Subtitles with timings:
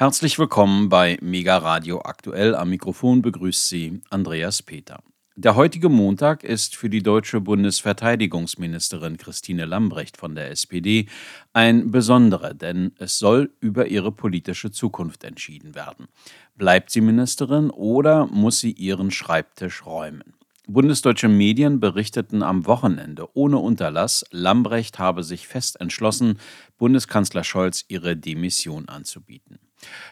[0.00, 2.54] Herzlich willkommen bei Mega Radio Aktuell.
[2.54, 5.02] Am Mikrofon begrüßt Sie Andreas Peter.
[5.36, 11.06] Der heutige Montag ist für die deutsche Bundesverteidigungsministerin Christine Lambrecht von der SPD
[11.52, 16.08] ein besonderer, denn es soll über ihre politische Zukunft entschieden werden.
[16.54, 20.32] Bleibt sie Ministerin oder muss sie ihren Schreibtisch räumen?
[20.72, 26.38] Bundesdeutsche Medien berichteten am Wochenende ohne Unterlass, Lambrecht habe sich fest entschlossen,
[26.78, 29.58] Bundeskanzler Scholz ihre Demission anzubieten.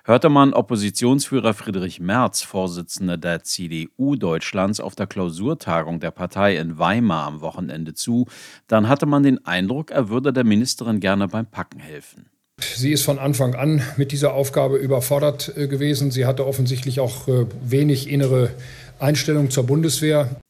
[0.05, 6.79] Hörte man Oppositionsführer Friedrich Merz, Vorsitzender der CDU Deutschlands, auf der Klausurtagung der Partei in
[6.79, 8.27] Weimar am Wochenende zu,
[8.67, 12.31] dann hatte man den Eindruck, er würde der Ministerin gerne beim Packen helfen.
[12.61, 16.11] Sie ist von Anfang an mit dieser Aufgabe überfordert äh, gewesen.
[16.11, 18.51] Sie hatte offensichtlich auch äh, wenig innere
[18.99, 20.41] Einstellung zur Bundeswehr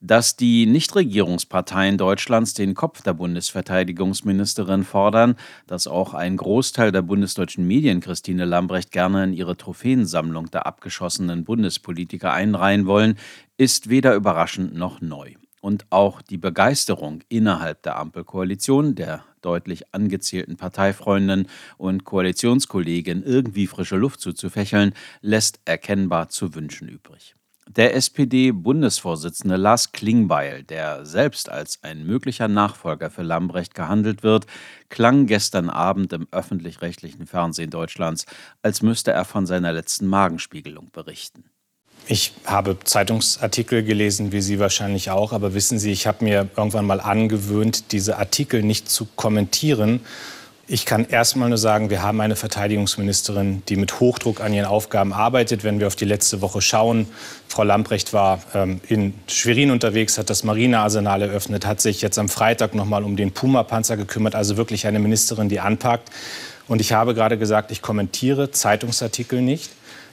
[0.00, 7.66] dass die Nichtregierungsparteien Deutschlands den Kopf der Bundesverteidigungsministerin fordern, dass auch ein Großteil der bundesdeutschen
[7.66, 13.16] Medien Christine Lambrecht gerne in ihre Trophäensammlung der abgeschossenen Bundespolitiker einreihen wollen,
[13.56, 15.34] ist weder überraschend noch neu.
[15.60, 23.96] Und auch die Begeisterung innerhalb der Ampelkoalition, der deutlich angezählten Parteifreundinnen und Koalitionskollegen irgendwie frische
[23.96, 27.34] Luft zuzufächeln, lässt erkennbar zu wünschen übrig.
[27.76, 34.46] Der SPD-Bundesvorsitzende Lars Klingbeil, der selbst als ein möglicher Nachfolger für Lambrecht gehandelt wird,
[34.88, 38.24] klang gestern Abend im öffentlich-rechtlichen Fernsehen Deutschlands,
[38.62, 41.44] als müsste er von seiner letzten Magenspiegelung berichten.
[42.08, 46.86] Ich habe Zeitungsartikel gelesen, wie Sie wahrscheinlich auch, aber wissen Sie, ich habe mir irgendwann
[46.86, 50.00] mal angewöhnt, diese Artikel nicht zu kommentieren,
[50.68, 54.66] ich kann erst mal nur sagen, wir haben eine Verteidigungsministerin, die mit Hochdruck an ihren
[54.66, 55.62] Aufgaben arbeitet.
[55.62, 57.06] Wenn wir auf die letzte Woche schauen,
[57.46, 62.28] Frau Lamprecht war ähm, in Schwerin unterwegs, hat das Marinearsenal eröffnet, hat sich jetzt am
[62.28, 64.34] Freitag noch mal um den Puma-Panzer gekümmert.
[64.34, 66.10] Also wirklich eine Ministerin, die anpackt.
[66.66, 69.70] Und ich habe gerade gesagt, ich kommentiere Zeitungsartikel nicht.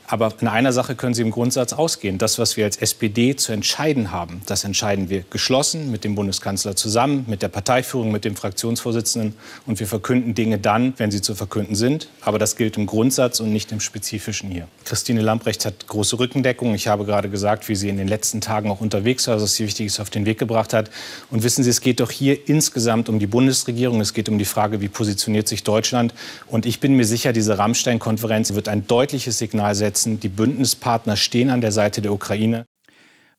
[0.08, 2.18] Aber in einer Sache können Sie im Grundsatz ausgehen.
[2.18, 6.76] Das, was wir als SPD zu entscheiden haben, das entscheiden wir geschlossen mit dem Bundeskanzler
[6.76, 9.36] zusammen, mit der Parteiführung, mit dem Fraktionsvorsitzenden.
[9.66, 12.10] Und wir verkünden Dinge dann, wenn sie zu verkünden sind.
[12.22, 14.68] Aber das gilt im Grundsatz und nicht im Spezifischen hier.
[14.84, 16.76] Christine Lamprecht hat große Rückendeckung.
[16.76, 19.66] Ich habe gerade gesagt, wie sie in den letzten Tagen auch unterwegs war, was sie
[19.66, 20.90] Wichtiges auf den Weg gebracht hat.
[21.32, 24.02] Und wissen Sie, es geht doch hier insgesamt um die Bundesregierung.
[24.02, 26.14] Es geht um die Frage, wie positioniert sich Deutschland.
[26.48, 30.20] Und ich bin mir sicher, diese Rammstein-Konferenz wird ein deutliches Signal setzen setzen.
[30.20, 32.66] Die Bündnispartner stehen an der Seite der Ukraine.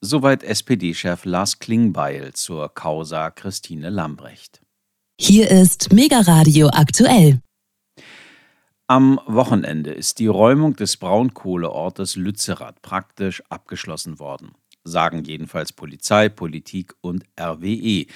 [0.01, 4.61] Soweit SPD-Chef Lars Klingbeil zur Causa Christine Lambrecht.
[5.21, 7.41] Hier ist Mega Radio aktuell.
[8.87, 14.53] Am Wochenende ist die Räumung des Braunkohleortes Lützerath praktisch abgeschlossen worden,
[14.85, 18.07] sagen jedenfalls Polizei, Politik und RWE.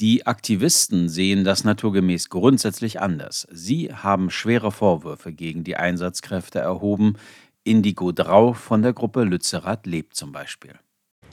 [0.00, 3.46] Die Aktivisten sehen das naturgemäß grundsätzlich anders.
[3.50, 7.16] Sie haben schwere Vorwürfe gegen die Einsatzkräfte erhoben,
[7.64, 10.74] Indigo Drau von der Gruppe Lützerath lebt zum Beispiel.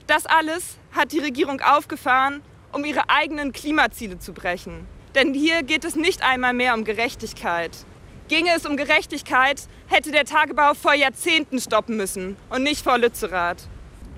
[0.06, 2.40] Das alles hat die Regierung aufgefahren,
[2.72, 4.86] um ihre eigenen Klimaziele zu brechen.
[5.16, 7.76] Denn hier geht es nicht einmal mehr um Gerechtigkeit.
[8.28, 13.68] Ginge es um Gerechtigkeit, hätte der Tagebau vor Jahrzehnten stoppen müssen und nicht vor Lützerath.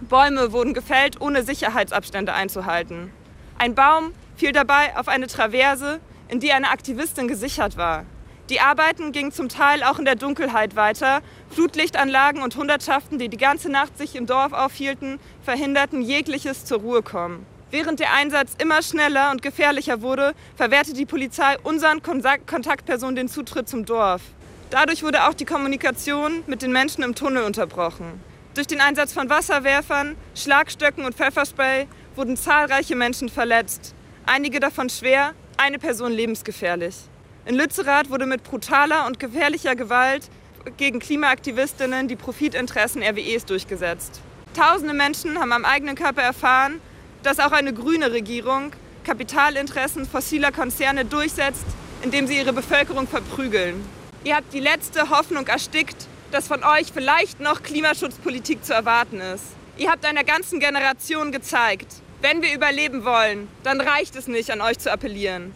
[0.02, 3.10] Bäume wurden gefällt, ohne Sicherheitsabstände einzuhalten.
[3.56, 5.98] Ein Baum fiel dabei auf eine Traverse,
[6.28, 8.04] in die eine Aktivistin gesichert war.
[8.52, 11.22] Die Arbeiten gingen zum Teil auch in der Dunkelheit weiter.
[11.48, 17.00] Flutlichtanlagen und Hundertschaften, die die ganze Nacht sich im Dorf aufhielten, verhinderten jegliches zur Ruhe
[17.02, 17.46] kommen.
[17.70, 23.70] Während der Einsatz immer schneller und gefährlicher wurde, verwehrte die Polizei unseren Kontaktpersonen den Zutritt
[23.70, 24.20] zum Dorf.
[24.68, 28.20] Dadurch wurde auch die Kommunikation mit den Menschen im Tunnel unterbrochen.
[28.54, 33.94] Durch den Einsatz von Wasserwerfern, Schlagstöcken und Pfefferspray wurden zahlreiche Menschen verletzt.
[34.26, 36.96] Einige davon schwer, eine Person lebensgefährlich.
[37.44, 40.28] In Lützerath wurde mit brutaler und gefährlicher Gewalt
[40.76, 44.20] gegen Klimaaktivistinnen die Profitinteressen RWEs durchgesetzt.
[44.56, 46.80] Tausende Menschen haben am eigenen Körper erfahren,
[47.24, 48.72] dass auch eine grüne Regierung
[49.02, 51.64] Kapitalinteressen fossiler Konzerne durchsetzt,
[52.02, 53.84] indem sie ihre Bevölkerung verprügeln.
[54.22, 59.46] Ihr habt die letzte Hoffnung erstickt, dass von euch vielleicht noch Klimaschutzpolitik zu erwarten ist.
[59.78, 61.88] Ihr habt einer ganzen Generation gezeigt,
[62.20, 65.52] wenn wir überleben wollen, dann reicht es nicht, an euch zu appellieren.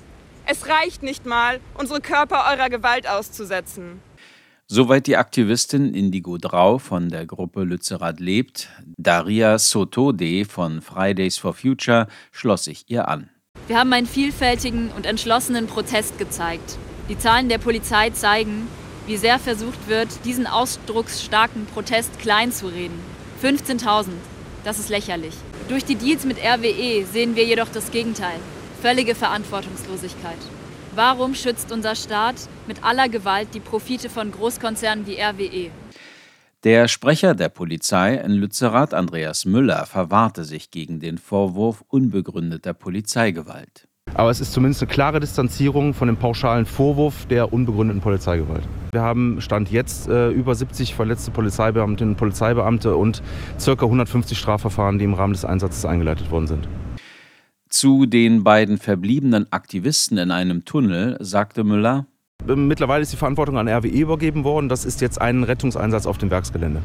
[0.48, 4.00] Es reicht nicht mal, unsere Körper eurer Gewalt auszusetzen.
[4.68, 8.68] Soweit die Aktivistin Indigo Drau von der Gruppe Lützerath lebt.
[8.96, 13.28] Daria Sotode von Fridays for Future schloss sich ihr an.
[13.66, 16.78] Wir haben einen vielfältigen und entschlossenen Protest gezeigt.
[17.08, 18.68] Die Zahlen der Polizei zeigen,
[19.08, 22.98] wie sehr versucht wird, diesen ausdrucksstarken Protest kleinzureden.
[23.42, 24.10] 15.000,
[24.62, 25.34] das ist lächerlich.
[25.68, 28.38] Durch die Deals mit RWE sehen wir jedoch das Gegenteil
[28.86, 30.38] völlige Verantwortungslosigkeit.
[30.94, 32.36] Warum schützt unser Staat
[32.68, 35.70] mit aller Gewalt die Profite von Großkonzernen wie RWE?
[36.62, 43.88] Der Sprecher der Polizei in Lützerath, Andreas Müller, verwahrte sich gegen den Vorwurf unbegründeter Polizeigewalt.
[44.14, 48.62] Aber es ist zumindest eine klare Distanzierung von dem pauschalen Vorwurf der unbegründeten Polizeigewalt.
[48.92, 53.20] Wir haben Stand jetzt äh, über 70 verletzte Polizeibeamtinnen und Polizeibeamte und
[53.58, 53.72] ca.
[53.72, 56.68] 150 Strafverfahren, die im Rahmen des Einsatzes eingeleitet worden sind.
[57.78, 62.06] Zu den beiden verbliebenen Aktivisten in einem Tunnel sagte Müller,
[62.46, 64.70] Mittlerweile ist die Verantwortung an RWE übergeben worden.
[64.70, 66.80] Das ist jetzt ein Rettungseinsatz auf dem Werksgelände.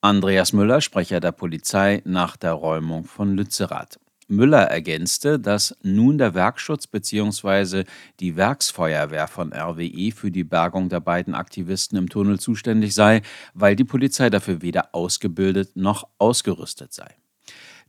[0.00, 4.00] Andreas Müller, Sprecher der Polizei nach der Räumung von Lützerath.
[4.26, 7.84] Müller ergänzte, dass nun der Werkschutz bzw.
[8.18, 13.76] die Werksfeuerwehr von RWE für die Bergung der beiden Aktivisten im Tunnel zuständig sei, weil
[13.76, 17.14] die Polizei dafür weder ausgebildet noch ausgerüstet sei.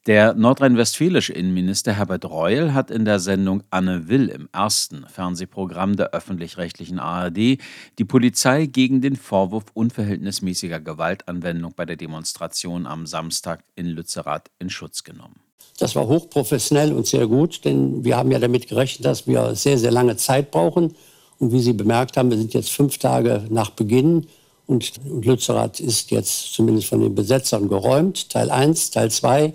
[0.08, 6.12] Der nordrhein-westfälische Innenminister Herbert Reul hat in der Sendung Anne Will im ersten Fernsehprogramm der
[6.12, 7.58] öffentlich-rechtlichen ARD
[7.98, 14.70] die Polizei gegen den Vorwurf unverhältnismäßiger Gewaltanwendung bei der Demonstration am Samstag in Lützerath in
[14.70, 15.40] Schutz genommen.
[15.80, 19.80] Das war hochprofessionell und sehr gut, denn wir haben ja damit gerechnet, dass wir sehr,
[19.80, 20.94] sehr lange Zeit brauchen.
[21.40, 24.28] Und wie Sie bemerkt haben, wir sind jetzt fünf Tage nach Beginn
[24.68, 28.30] und Lützerath ist jetzt zumindest von den Besetzern geräumt.
[28.30, 29.52] Teil 1, Teil 2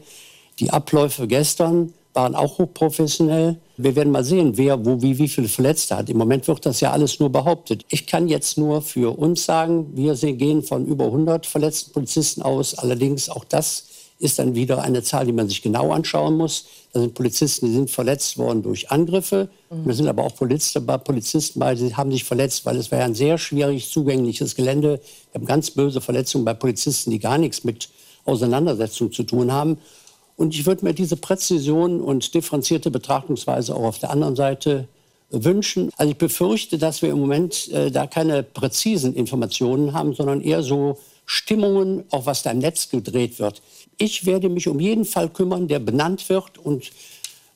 [0.61, 3.57] die Abläufe gestern waren auch hochprofessionell.
[3.77, 6.11] Wir werden mal sehen, wer wo wie wie viele Verletzte hat.
[6.11, 7.85] Im Moment wird das ja alles nur behauptet.
[7.89, 12.75] Ich kann jetzt nur für uns sagen, wir gehen von über 100 verletzten Polizisten aus.
[12.75, 13.87] Allerdings auch das
[14.19, 16.67] ist dann wieder eine Zahl, die man sich genau anschauen muss.
[16.93, 19.49] Da sind Polizisten, die sind verletzt worden durch Angriffe.
[19.71, 19.87] Mhm.
[19.87, 23.07] Da sind aber auch Polizisten, Polizisten bei, die haben sich verletzt, weil es war ja
[23.07, 25.01] ein sehr schwierig zugängliches Gelände.
[25.33, 27.89] Wir haben ganz böse Verletzungen bei Polizisten, die gar nichts mit
[28.27, 29.79] Auseinandersetzung zu tun haben.
[30.41, 34.89] Und ich würde mir diese Präzision und differenzierte Betrachtungsweise auch auf der anderen Seite
[35.29, 35.91] wünschen.
[35.99, 40.63] Also ich befürchte, dass wir im Moment äh, da keine präzisen Informationen haben, sondern eher
[40.63, 40.97] so
[41.27, 43.61] Stimmungen, auch was da im Netz gedreht wird.
[43.99, 46.91] Ich werde mich um jeden Fall kümmern, der benannt wird und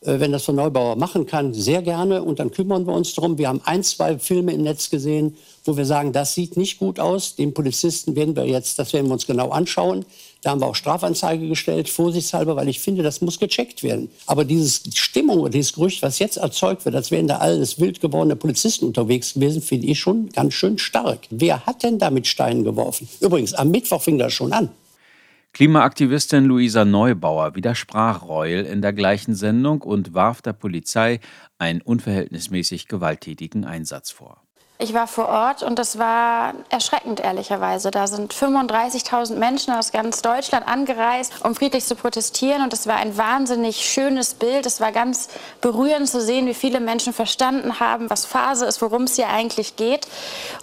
[0.04, 2.22] wenn das der Neubauer machen kann, sehr gerne.
[2.22, 3.38] Und dann kümmern wir uns darum.
[3.38, 7.00] Wir haben ein, zwei Filme im Netz gesehen, wo wir sagen, das sieht nicht gut
[7.00, 7.36] aus.
[7.36, 10.04] Den Polizisten werden wir jetzt, das werden wir uns genau anschauen.
[10.42, 14.10] Da haben wir auch Strafanzeige gestellt, vorsichtshalber, weil ich finde, das muss gecheckt werden.
[14.26, 18.02] Aber diese Stimmung oder dieses Gerücht, was jetzt erzeugt wird, als wären da alles wild
[18.02, 21.20] gewordene Polizisten unterwegs gewesen, finde ich schon ganz schön stark.
[21.30, 23.08] Wer hat denn da mit Steinen geworfen?
[23.20, 24.68] Übrigens, am Mittwoch fing das schon an.
[25.54, 31.20] Klimaaktivistin Luisa Neubauer widersprach Reul in der gleichen Sendung und warf der Polizei
[31.58, 34.43] einen unverhältnismäßig gewalttätigen Einsatz vor.
[34.84, 37.90] Ich war vor Ort und das war erschreckend, ehrlicherweise.
[37.90, 42.60] Da sind 35.000 Menschen aus ganz Deutschland angereist, um friedlich zu protestieren.
[42.60, 44.66] Und es war ein wahnsinnig schönes Bild.
[44.66, 45.30] Es war ganz
[45.62, 49.76] berührend zu sehen, wie viele Menschen verstanden haben, was Phase ist, worum es hier eigentlich
[49.76, 50.06] geht.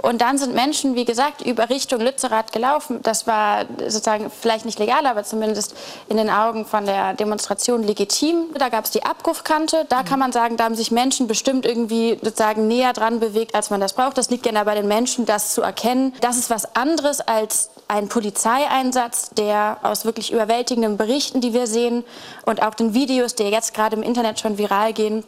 [0.03, 3.00] Und dann sind Menschen, wie gesagt, über Richtung Lützerath gelaufen.
[3.01, 5.75] Das war sozusagen vielleicht nicht legal, aber zumindest
[6.09, 8.53] in den Augen von der Demonstration legitim.
[8.56, 9.88] Da gab es die Abrufkante.
[9.89, 13.71] Da kann man sagen, da haben sich Menschen bestimmt irgendwie sozusagen näher dran bewegt, als
[13.71, 14.10] man das braucht.
[14.13, 16.13] Das liegt ja bei den Menschen, das zu erkennen.
[16.21, 22.03] Das ist was anderes als ein Polizeieinsatz, der aus wirklich überwältigenden Berichten, die wir sehen
[22.45, 25.23] und auch den Videos, die jetzt gerade im Internet schon viral gehen,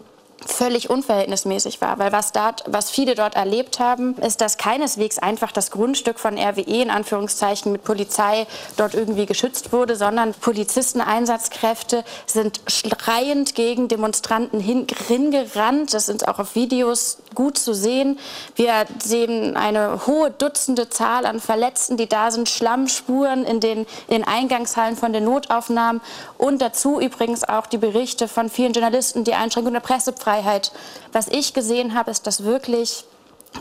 [0.45, 2.00] völlig unverhältnismäßig war.
[2.00, 6.38] Weil was, dort, was viele dort erlebt haben, ist, dass keineswegs einfach das Grundstück von
[6.38, 14.60] RWE in Anführungszeichen mit Polizei dort irgendwie geschützt wurde, sondern Polizisteneinsatzkräfte sind schreiend gegen Demonstranten
[14.60, 15.93] hingerannt.
[15.93, 18.20] Das sind auch auf Videos gut zu sehen.
[18.56, 24.18] Wir sehen eine hohe Dutzende Zahl an Verletzten, die da sind, Schlammspuren in den, in
[24.18, 26.02] den Eingangshallen von den Notaufnahmen
[26.38, 30.72] und dazu übrigens auch die Berichte von vielen Journalisten, die Einschränkung der Pressefreiheit Freiheit.
[31.12, 33.06] Was ich gesehen habe, ist das wirklich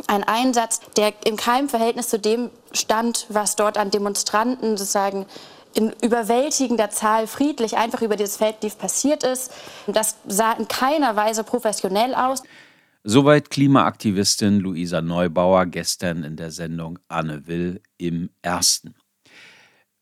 [0.06, 5.26] ein Einsatz, der in keinem Verhältnis zu dem stand, was dort an Demonstranten sozusagen
[5.74, 9.50] in überwältigender Zahl friedlich einfach über dieses Feld lief, passiert ist.
[9.86, 12.42] Das sah in keiner Weise professionell aus.
[13.04, 18.94] Soweit Klimaaktivistin Luisa Neubauer gestern in der Sendung Anne Will im Ersten.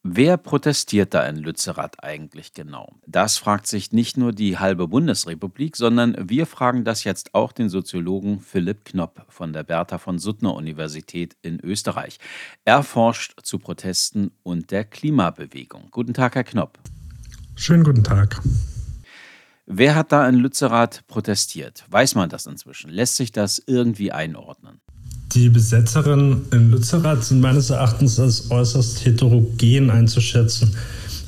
[0.02, 2.92] Wer protestiert da in Lützerath eigentlich genau?
[3.06, 7.70] Das fragt sich nicht nur die halbe Bundesrepublik, sondern wir fragen das jetzt auch den
[7.70, 12.18] Soziologen Philipp Knopp von der Bertha von Suttner Universität in Österreich.
[12.66, 15.88] Er forscht zu Protesten und der Klimabewegung.
[15.90, 16.78] Guten Tag, Herr Knopp.
[17.56, 18.42] Schönen guten Tag.
[19.72, 21.84] Wer hat da in Lützerath protestiert?
[21.88, 22.90] Weiß man das inzwischen?
[22.90, 24.80] Lässt sich das irgendwie einordnen?
[25.30, 30.74] Die Besetzerinnen in Lützerath sind meines Erachtens als äußerst heterogen einzuschätzen.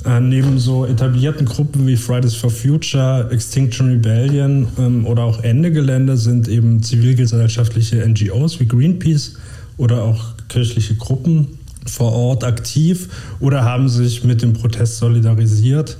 [0.04, 5.70] Äh, neben so etablierten Gruppen wie Fridays for Future, Extinction Rebellion ähm, oder auch Ende
[5.70, 9.36] Gelände sind eben zivilgesellschaftliche NGOs wie Greenpeace
[9.76, 13.08] oder auch kirchliche Gruppen vor Ort aktiv
[13.38, 15.96] oder haben sich mit dem Protest solidarisiert.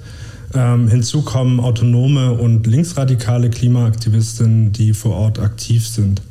[0.54, 6.22] Ähm, hinzu kommen autonome und linksradikale Klimaaktivistinnen, die vor Ort aktiv sind.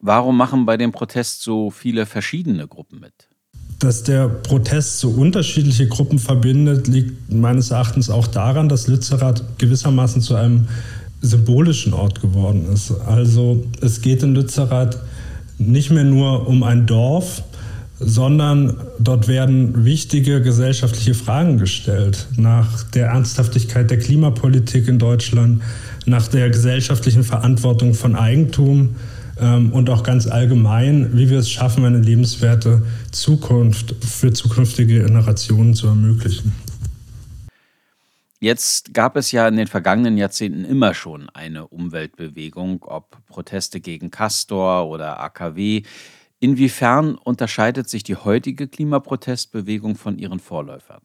[0.00, 3.12] Warum machen bei dem Protest so viele verschiedene Gruppen mit?
[3.78, 10.20] Dass der Protest so unterschiedliche Gruppen verbindet, liegt meines Erachtens auch daran, dass Lützerath gewissermaßen
[10.20, 10.68] zu einem
[11.20, 12.92] symbolischen Ort geworden ist.
[13.06, 14.98] Also es geht in Lützerath
[15.58, 17.42] nicht mehr nur um ein Dorf,
[18.06, 25.62] sondern dort werden wichtige gesellschaftliche Fragen gestellt nach der Ernsthaftigkeit der Klimapolitik in Deutschland,
[26.06, 28.96] nach der gesellschaftlichen Verantwortung von Eigentum
[29.40, 35.74] ähm, und auch ganz allgemein, wie wir es schaffen, eine lebenswerte Zukunft für zukünftige Generationen
[35.74, 36.52] zu ermöglichen.
[38.44, 44.10] Jetzt gab es ja in den vergangenen Jahrzehnten immer schon eine Umweltbewegung, ob Proteste gegen
[44.10, 45.82] Castor oder AKW.
[46.40, 51.00] Inwiefern unterscheidet sich die heutige Klimaprotestbewegung von ihren Vorläufern?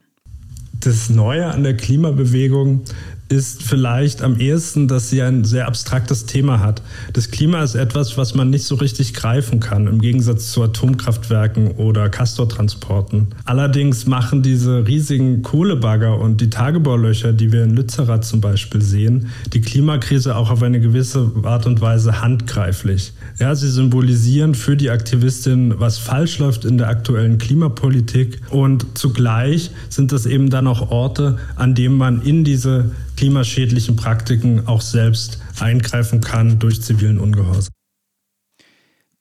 [0.80, 2.84] Das Neue an der Klimabewegung
[3.30, 6.82] ist vielleicht am ehesten, dass sie ein sehr abstraktes Thema hat.
[7.14, 11.72] Das Klima ist etwas, was man nicht so richtig greifen kann, im Gegensatz zu Atomkraftwerken
[11.72, 13.28] oder Castortransporten.
[13.46, 19.30] Allerdings machen diese riesigen Kohlebagger und die Tagebaulöcher, die wir in Lützerath zum Beispiel sehen,
[19.54, 23.14] die Klimakrise auch auf eine gewisse Art und Weise handgreiflich.
[23.40, 29.70] Ja, sie symbolisieren für die Aktivistin, was falsch läuft in der aktuellen Klimapolitik und zugleich
[29.90, 35.40] sind das eben dann auch Orte, an denen man in diese klimaschädlichen Praktiken auch selbst
[35.60, 37.74] eingreifen kann durch zivilen Ungehorsam.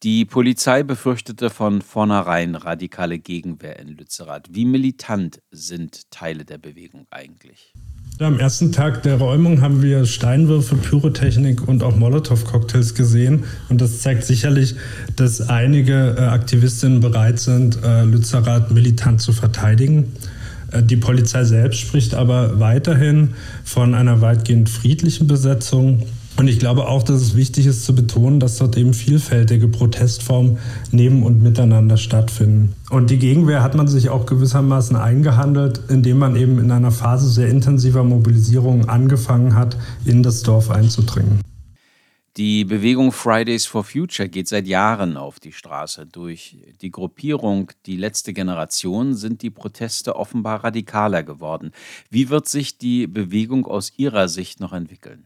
[0.05, 4.47] Die Polizei befürchtete von vornherein radikale Gegenwehr in Lützerath.
[4.53, 7.75] Wie militant sind Teile der Bewegung eigentlich?
[8.21, 13.47] Am ersten Tag der Räumung haben wir Steinwürfe, Pyrotechnik und auch Molotow-Cocktails gesehen.
[13.69, 14.77] Und das zeigt sicherlich,
[15.17, 20.13] dass einige äh, Aktivistinnen bereit sind, äh, Lützerath militant zu verteidigen.
[20.73, 23.31] Äh, die Polizei selbst spricht aber weiterhin
[23.65, 26.03] von einer weitgehend friedlichen Besetzung.
[26.37, 30.59] Und ich glaube auch, dass es wichtig ist zu betonen, dass dort eben vielfältige Protestformen
[30.93, 32.75] neben und miteinander stattfinden.
[32.91, 37.29] Und die Gegenwehr hat man sich auch gewissermaßen eingehandelt, indem man eben in einer Phase
[37.29, 41.41] sehr intensiver Mobilisierung angefangen hat, in das Dorf einzudringen.
[42.39, 46.07] Die Bewegung Fridays for Future geht seit Jahren auf die Straße.
[46.07, 51.73] Durch die Gruppierung Die letzte Generation sind die Proteste offenbar radikaler geworden.
[52.11, 55.25] Wie wird sich die Bewegung aus Ihrer Sicht noch entwickeln?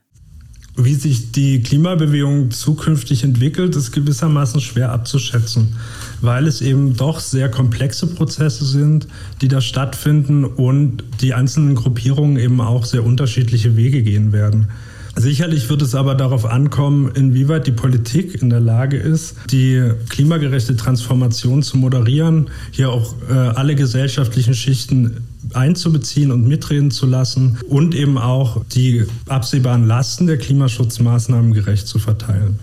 [0.75, 5.77] Wie sich die Klimabewegung zukünftig entwickelt, ist gewissermaßen schwer abzuschätzen,
[6.23, 9.07] weil es eben doch sehr komplexe Prozesse sind,
[9.43, 14.69] die da stattfinden und die einzelnen Gruppierungen eben auch sehr unterschiedliche Wege gehen werden.
[15.15, 20.77] Sicherlich wird es aber darauf ankommen, inwieweit die Politik in der Lage ist, die klimagerechte
[20.77, 27.95] Transformation zu moderieren, hier auch äh, alle gesellschaftlichen Schichten einzubeziehen und mitreden zu lassen und
[27.95, 32.59] eben auch die absehbaren Lasten der Klimaschutzmaßnahmen gerecht zu verteilen.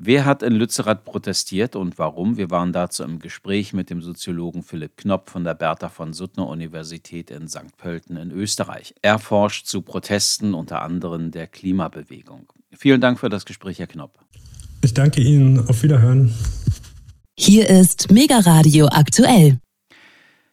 [0.00, 2.36] Wer hat in Lützerath protestiert und warum?
[2.36, 6.46] Wir waren dazu im Gespräch mit dem Soziologen Philipp Knopp von der Bertha von Suttner
[6.46, 7.76] Universität in St.
[7.76, 8.94] Pölten in Österreich.
[9.02, 12.46] Er forscht zu Protesten unter anderem der Klimabewegung.
[12.70, 14.20] Vielen Dank für das Gespräch, Herr Knopp.
[14.84, 15.66] Ich danke Ihnen.
[15.66, 16.32] Auf Wiederhören.
[17.36, 19.58] Hier ist Mega Radio aktuell.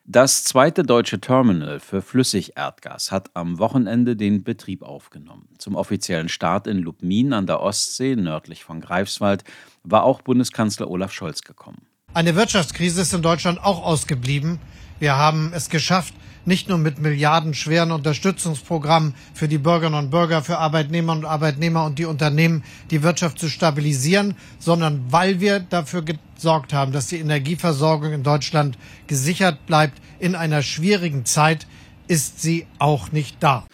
[0.07, 5.50] Das zweite deutsche Terminal für Flüssigerdgas hat am Wochenende den Betrieb aufgenommen.
[5.57, 9.43] Zum offiziellen Start in Lubmin an der Ostsee, nördlich von Greifswald,
[9.83, 11.88] war auch Bundeskanzler Olaf Scholz gekommen.
[12.13, 14.59] Eine Wirtschaftskrise ist in Deutschland auch ausgeblieben.
[15.00, 16.13] Wir haben es geschafft,
[16.46, 22.00] nicht nur mit milliardenschweren Unterstützungsprogrammen für die Bürgerinnen und Bürger, für Arbeitnehmerinnen und Arbeitnehmer und
[22.00, 28.14] die Unternehmen die Wirtschaft zu stabilisieren, sondern weil wir dafür gesorgt haben, dass die Energieversorgung
[28.14, 31.68] in Deutschland gesichert bleibt in einer schwierigen Zeit,
[32.08, 33.66] ist sie auch nicht da.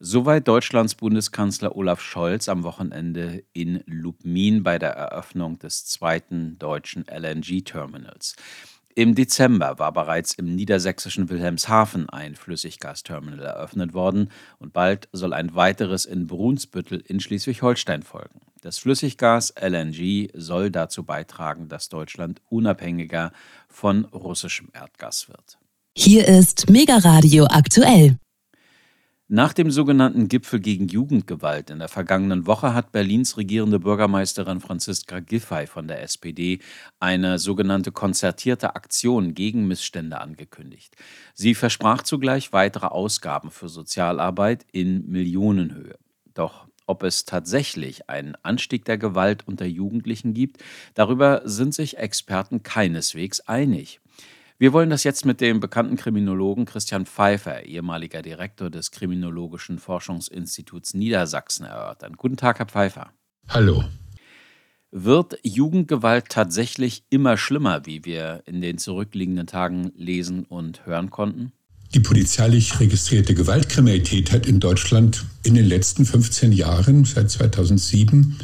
[0.00, 7.04] Soweit Deutschlands Bundeskanzler Olaf Scholz am Wochenende in Lubmin bei der Eröffnung des zweiten deutschen
[7.08, 8.36] LNG-Terminals.
[8.98, 14.28] Im Dezember war bereits im niedersächsischen Wilhelmshaven ein Flüssiggasterminal eröffnet worden
[14.58, 18.40] und bald soll ein weiteres in Brunsbüttel in Schleswig-Holstein folgen.
[18.60, 23.30] Das Flüssiggas LNG soll dazu beitragen, dass Deutschland unabhängiger
[23.68, 25.58] von russischem Erdgas wird.
[25.96, 28.18] Hier ist Mega Radio aktuell.
[29.30, 35.20] Nach dem sogenannten Gipfel gegen Jugendgewalt in der vergangenen Woche hat Berlins regierende Bürgermeisterin Franziska
[35.20, 36.60] Giffey von der SPD
[36.98, 40.96] eine sogenannte konzertierte Aktion gegen Missstände angekündigt.
[41.34, 45.98] Sie versprach zugleich weitere Ausgaben für Sozialarbeit in Millionenhöhe.
[46.32, 52.62] Doch ob es tatsächlich einen Anstieg der Gewalt unter Jugendlichen gibt, darüber sind sich Experten
[52.62, 54.00] keineswegs einig.
[54.60, 60.94] Wir wollen das jetzt mit dem bekannten Kriminologen Christian Pfeiffer, ehemaliger Direktor des Kriminologischen Forschungsinstituts
[60.94, 62.14] Niedersachsen, erörtern.
[62.16, 63.12] Guten Tag, Herr Pfeiffer.
[63.46, 63.84] Hallo.
[64.90, 71.52] Wird Jugendgewalt tatsächlich immer schlimmer, wie wir in den zurückliegenden Tagen lesen und hören konnten?
[71.94, 78.36] Die polizeilich registrierte Gewaltkriminalität hat in Deutschland in den letzten 15 Jahren, seit 2007,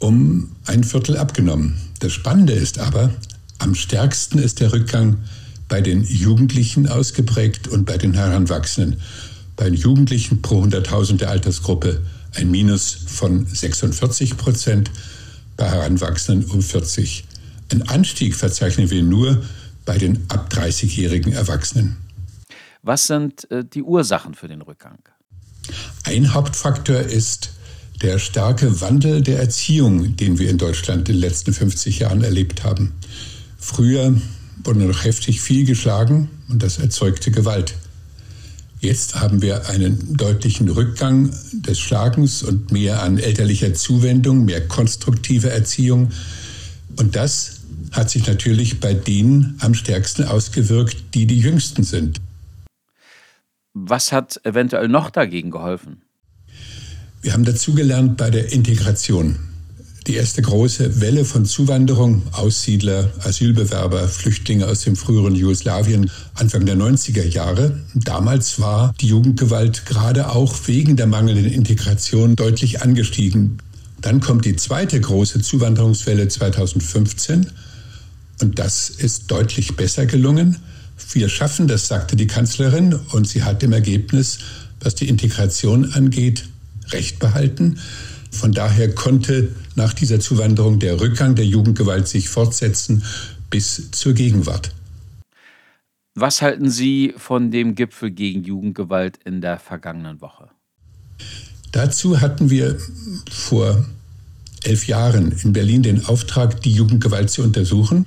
[0.00, 1.76] um ein Viertel abgenommen.
[2.00, 3.12] Das Spannende ist aber,
[3.62, 5.18] am stärksten ist der Rückgang
[5.68, 9.00] bei den Jugendlichen ausgeprägt und bei den Heranwachsenden.
[9.56, 12.02] Bei den Jugendlichen pro 100.000 der Altersgruppe
[12.34, 14.90] ein Minus von 46 Prozent,
[15.56, 17.24] bei Heranwachsenden um 40.
[17.70, 19.42] Ein Anstieg verzeichnen wir nur
[19.84, 21.98] bei den ab 30-jährigen Erwachsenen.
[22.82, 24.98] Was sind äh, die Ursachen für den Rückgang?
[26.04, 27.50] Ein Hauptfaktor ist
[28.02, 32.64] der starke Wandel der Erziehung, den wir in Deutschland in den letzten 50 Jahren erlebt
[32.64, 32.94] haben.
[33.62, 34.12] Früher
[34.64, 37.74] wurde noch heftig viel geschlagen und das erzeugte Gewalt.
[38.80, 45.50] Jetzt haben wir einen deutlichen Rückgang des Schlagens und mehr an elterlicher Zuwendung, mehr konstruktive
[45.50, 46.10] Erziehung.
[46.96, 47.60] Und das
[47.92, 52.20] hat sich natürlich bei denen am stärksten ausgewirkt, die die jüngsten sind.
[53.74, 56.02] Was hat eventuell noch dagegen geholfen?
[57.22, 59.51] Wir haben dazugelernt bei der Integration
[60.06, 66.76] die erste große Welle von Zuwanderung, Aussiedler, Asylbewerber, Flüchtlinge aus dem früheren Jugoslawien Anfang der
[66.76, 67.80] 90er Jahre.
[67.94, 73.58] Damals war die Jugendgewalt gerade auch wegen der mangelnden Integration deutlich angestiegen.
[74.00, 77.46] Dann kommt die zweite große Zuwanderungswelle 2015
[78.40, 80.56] und das ist deutlich besser gelungen.
[81.12, 84.38] Wir schaffen das, sagte die Kanzlerin, und sie hat im Ergebnis,
[84.80, 86.44] was die Integration angeht,
[86.90, 87.78] recht behalten.
[88.32, 93.04] Von daher konnte nach dieser Zuwanderung der Rückgang der Jugendgewalt sich fortsetzen
[93.50, 94.72] bis zur Gegenwart.
[96.14, 100.48] Was halten Sie von dem Gipfel gegen Jugendgewalt in der vergangenen Woche?
[101.70, 102.78] Dazu hatten wir
[103.30, 103.84] vor
[104.64, 108.06] elf Jahren in Berlin den Auftrag, die Jugendgewalt zu untersuchen.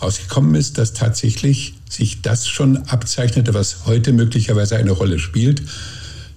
[0.00, 5.62] Rausgekommen ist, dass tatsächlich sich das schon abzeichnete, was heute möglicherweise eine Rolle spielt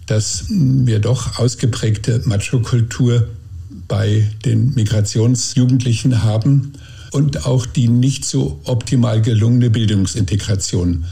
[0.10, 3.28] dass wir doch ausgeprägte Macho-Kultur
[3.88, 6.74] bei den Migrationsjugendlichen haben
[7.12, 11.06] und auch die nicht so optimal gelungene Bildungsintegration.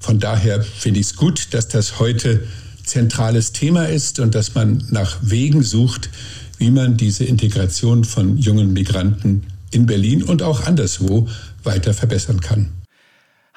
[0.00, 2.44] Von daher finde ich es gut, dass das heute
[2.84, 6.10] zentrales Thema ist und dass man nach Wegen sucht,
[6.58, 11.28] wie man diese Integration von jungen Migranten in Berlin und auch anderswo
[11.62, 12.70] weiter verbessern kann.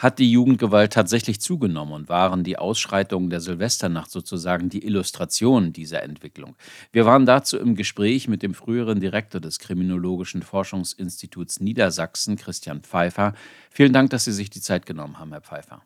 [0.03, 6.03] Hat die Jugendgewalt tatsächlich zugenommen und waren die Ausschreitungen der Silvesternacht sozusagen die Illustration dieser
[6.03, 6.57] Entwicklung?
[6.91, 13.33] Wir waren dazu im Gespräch mit dem früheren Direktor des Kriminologischen Forschungsinstituts Niedersachsen, Christian Pfeiffer.
[13.69, 15.81] Vielen Dank, dass Sie sich die Zeit genommen haben, Herr Pfeiffer.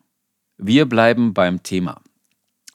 [0.56, 2.00] Wir bleiben beim Thema.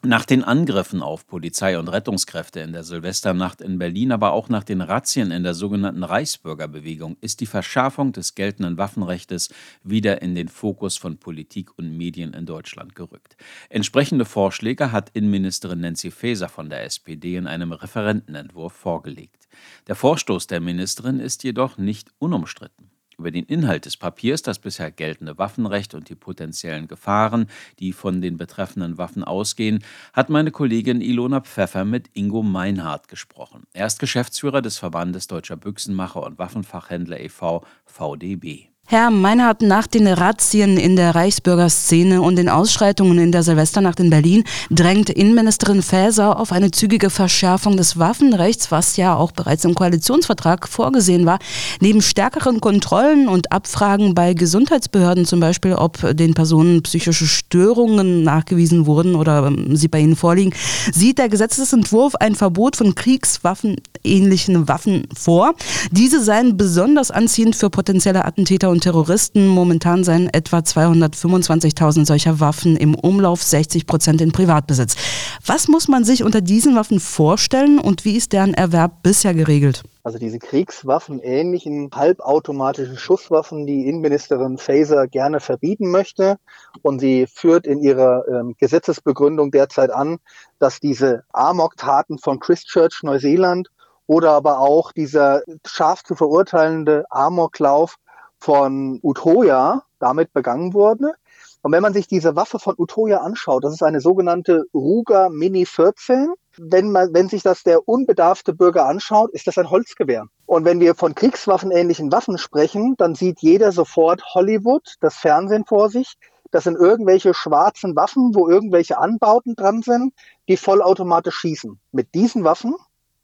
[0.06, 4.66] Nach den Angriffen auf Polizei und Rettungskräfte in der Silvesternacht in Berlin, aber auch nach
[4.66, 9.48] den Razzien in der sogenannten Reichsbürgerbewegung ist die Verschärfung des geltenden Waffenrechts
[9.82, 13.38] wieder in den Fokus von Politik und Medien in Deutschland gerückt.
[13.70, 19.48] Entsprechende Vorschläge hat Innenministerin Nancy Faeser von der SPD in einem Referentenentwurf vorgelegt.
[19.88, 22.93] Der Vorstoß der Ministerin ist jedoch nicht unumstritten.
[23.18, 27.48] Über den Inhalt des Papiers, das bisher geltende Waffenrecht und die potenziellen Gefahren,
[27.80, 33.64] die von den betreffenden Waffen ausgehen, hat meine Kollegin Ilona Pfeffer mit Ingo Meinhardt gesprochen.
[33.74, 37.64] Er ist Geschäftsführer des Verbandes Deutscher Büchsenmacher und Waffenfachhändler e.V.
[37.86, 38.73] VDB.
[38.86, 44.10] Herr Meinhardt, nach den Razzien in der Reichsbürgerszene und den Ausschreitungen in der Silvesternacht in
[44.10, 49.74] Berlin drängt Innenministerin Faeser auf eine zügige Verschärfung des Waffenrechts, was ja auch bereits im
[49.74, 51.40] Koalitionsvertrag vorgesehen war.
[51.80, 58.86] Neben stärkeren Kontrollen und Abfragen bei Gesundheitsbehörden zum Beispiel, ob den Personen psychische Störungen nachgewiesen
[58.86, 60.54] wurden oder ähm, sie bei ihnen vorliegen,
[60.92, 65.56] sieht der Gesetzesentwurf ein Verbot von kriegswaffenähnlichen Waffen vor.
[65.90, 69.48] Diese seien besonders anziehend für potenzielle Attentäter und Terroristen.
[69.48, 74.98] Momentan seien etwa 225.000 solcher Waffen im Umlauf, 60 Prozent in Privatbesitz.
[75.46, 79.84] Was muss man sich unter diesen Waffen vorstellen und wie ist deren Erwerb bisher geregelt?
[80.04, 86.36] Also diese Kriegswaffen ähnlichen halbautomatischen Schusswaffen, die Innenministerin Faeser gerne verbieten möchte.
[86.82, 90.18] Und sie führt in ihrer ähm, Gesetzesbegründung derzeit an,
[90.60, 93.70] dass diese Amok-Taten von Christchurch, Neuseeland
[94.08, 97.96] oder aber auch dieser scharf zu verurteilende Amoklauf
[98.44, 101.14] von Utoya damit begangen wurde.
[101.62, 105.66] Und wenn man sich diese Waffe von Utoya anschaut, das ist eine sogenannte Ruger Mini
[105.66, 110.28] 14 wenn man, wenn sich das der unbedarfte Bürger anschaut, ist das ein Holzgewehr.
[110.46, 115.90] Und wenn wir von kriegswaffenähnlichen Waffen sprechen, dann sieht jeder sofort Hollywood, das Fernsehen vor
[115.90, 116.16] sich.
[116.52, 120.14] Das sind irgendwelche schwarzen Waffen, wo irgendwelche Anbauten dran sind,
[120.48, 121.80] die vollautomatisch schießen.
[121.92, 122.76] Mit diesen Waffen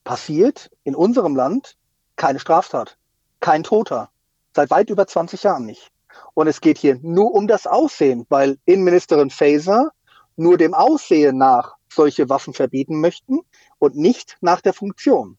[0.04, 1.76] passiert in unserem Land
[2.16, 2.98] keine Straftat,
[3.40, 4.10] kein Toter.
[4.56, 5.92] Seit weit über 20 Jahren nicht.
[6.34, 9.92] Und es geht hier nur um das Aussehen, weil Innenministerin Faeser
[10.36, 13.40] nur dem Aussehen nach solche Waffen verbieten möchten
[13.78, 15.38] und nicht nach der Funktion.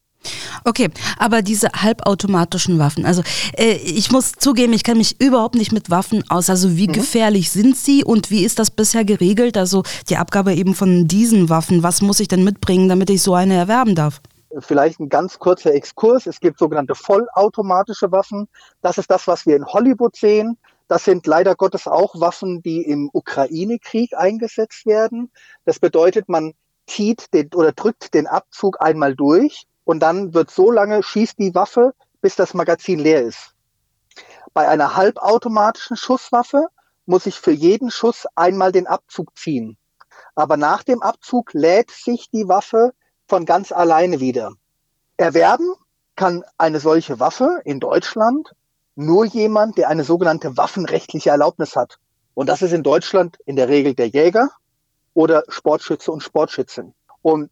[0.65, 3.23] Okay, aber diese halbautomatischen Waffen, also
[3.57, 6.51] äh, ich muss zugeben, ich kenne mich überhaupt nicht mit Waffen aus.
[6.51, 6.93] Also wie mhm.
[6.93, 9.57] gefährlich sind sie und wie ist das bisher geregelt?
[9.57, 13.35] Also die Abgabe eben von diesen Waffen, was muss ich denn mitbringen, damit ich so
[13.35, 14.21] eine erwerben darf?
[14.59, 16.27] Vielleicht ein ganz kurzer Exkurs.
[16.27, 18.49] Es gibt sogenannte vollautomatische Waffen.
[18.83, 20.59] Das ist das, was wir in Hollywood sehen.
[20.89, 25.31] Das sind leider Gottes auch Waffen, die im Ukraine-Krieg eingesetzt werden.
[25.65, 26.55] Das bedeutet, man
[26.89, 31.55] zieht den, oder drückt den Abzug einmal durch und dann wird so lange schießt die
[31.55, 33.55] Waffe, bis das Magazin leer ist.
[34.53, 36.67] Bei einer halbautomatischen Schusswaffe
[37.07, 39.77] muss ich für jeden Schuss einmal den Abzug ziehen.
[40.35, 42.93] Aber nach dem Abzug lädt sich die Waffe
[43.31, 44.53] von ganz alleine wieder.
[45.17, 45.73] Erwerben
[46.17, 48.51] kann eine solche Waffe in Deutschland
[48.97, 51.99] nur jemand, der eine sogenannte waffenrechtliche Erlaubnis hat.
[52.35, 54.51] Und das ist in Deutschland in der Regel der Jäger
[55.15, 56.93] oder Sportschütze und Sportschützin.
[57.23, 57.51] Und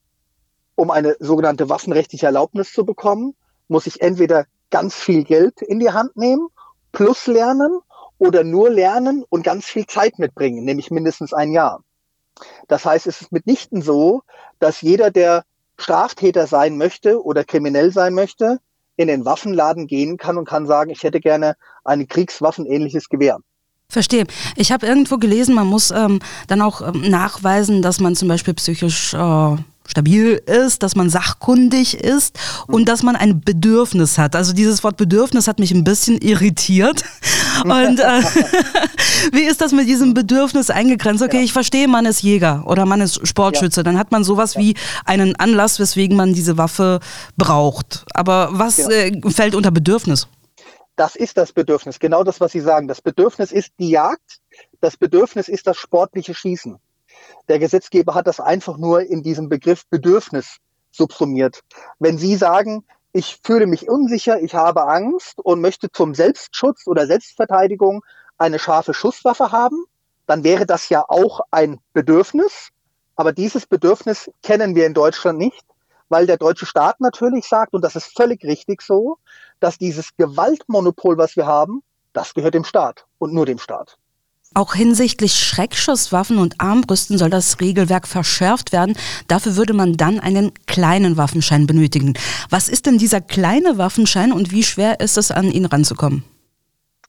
[0.75, 3.37] um eine sogenannte waffenrechtliche Erlaubnis zu bekommen,
[3.69, 6.49] muss ich entweder ganz viel Geld in die Hand nehmen,
[6.91, 7.79] plus lernen
[8.19, 11.85] oder nur lernen und ganz viel Zeit mitbringen, nämlich mindestens ein Jahr.
[12.67, 14.23] Das heißt, es ist mitnichten so,
[14.59, 15.45] dass jeder, der
[15.79, 18.59] Straftäter sein möchte oder kriminell sein möchte,
[18.97, 23.39] in den Waffenladen gehen kann und kann sagen, ich hätte gerne ein kriegswaffenähnliches Gewehr.
[23.89, 24.27] Verstehe.
[24.57, 28.53] Ich habe irgendwo gelesen, man muss ähm, dann auch ähm, nachweisen, dass man zum Beispiel
[28.55, 29.57] psychisch äh,
[29.89, 34.37] stabil ist, dass man sachkundig ist und dass man ein Bedürfnis hat.
[34.37, 37.05] Also dieses Wort Bedürfnis hat mich ein bisschen irritiert.
[37.65, 38.23] Und äh,
[39.33, 41.25] wie ist das mit diesem Bedürfnis eingegrenzt?
[41.25, 43.83] Okay, ich verstehe, man ist Jäger oder man ist Sportschütze.
[43.83, 47.01] Dann hat man sowas wie einen Anlass, weswegen man diese Waffe
[47.37, 48.05] braucht.
[48.15, 50.29] Aber was äh, fällt unter Bedürfnis?
[50.95, 52.89] Das ist das Bedürfnis, genau das, was Sie sagen.
[52.89, 54.41] Das Bedürfnis ist die Jagd,
[54.81, 56.79] das Bedürfnis ist das sportliche Schießen.
[57.49, 60.59] Der Gesetzgeber hat das einfach nur in diesem Begriff Bedürfnis
[60.91, 61.63] subsumiert.
[61.99, 67.07] Wenn Sie sagen, ich fühle mich unsicher, ich habe Angst und möchte zum Selbstschutz oder
[67.07, 68.05] Selbstverteidigung
[68.37, 69.85] eine scharfe Schusswaffe haben,
[70.27, 72.69] dann wäre das ja auch ein Bedürfnis.
[73.17, 75.65] Aber dieses Bedürfnis kennen wir in Deutschland nicht,
[76.11, 79.19] weil der deutsche Staat natürlich sagt, und das ist völlig richtig so,
[79.59, 81.83] dass dieses Gewaltmonopol, was wir haben,
[82.13, 83.97] das gehört dem Staat und nur dem Staat.
[84.55, 88.97] Auch hinsichtlich Schreckschusswaffen und Armbrüsten soll das Regelwerk verschärft werden.
[89.29, 92.15] Dafür würde man dann einen kleinen Waffenschein benötigen.
[92.51, 96.25] Was ist denn dieser kleine Waffenschein und wie schwer ist es, an ihn ranzukommen?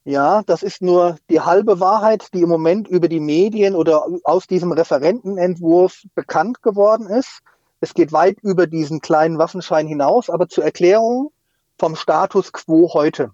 [0.06, 4.48] Ja, das ist nur die halbe Wahrheit, die im Moment über die Medien oder aus
[4.48, 7.40] diesem Referentenentwurf bekannt geworden ist.
[7.80, 11.32] Es geht weit über diesen kleinen Waffenschein hinaus, aber zur Erklärung
[11.78, 13.32] vom Status quo heute.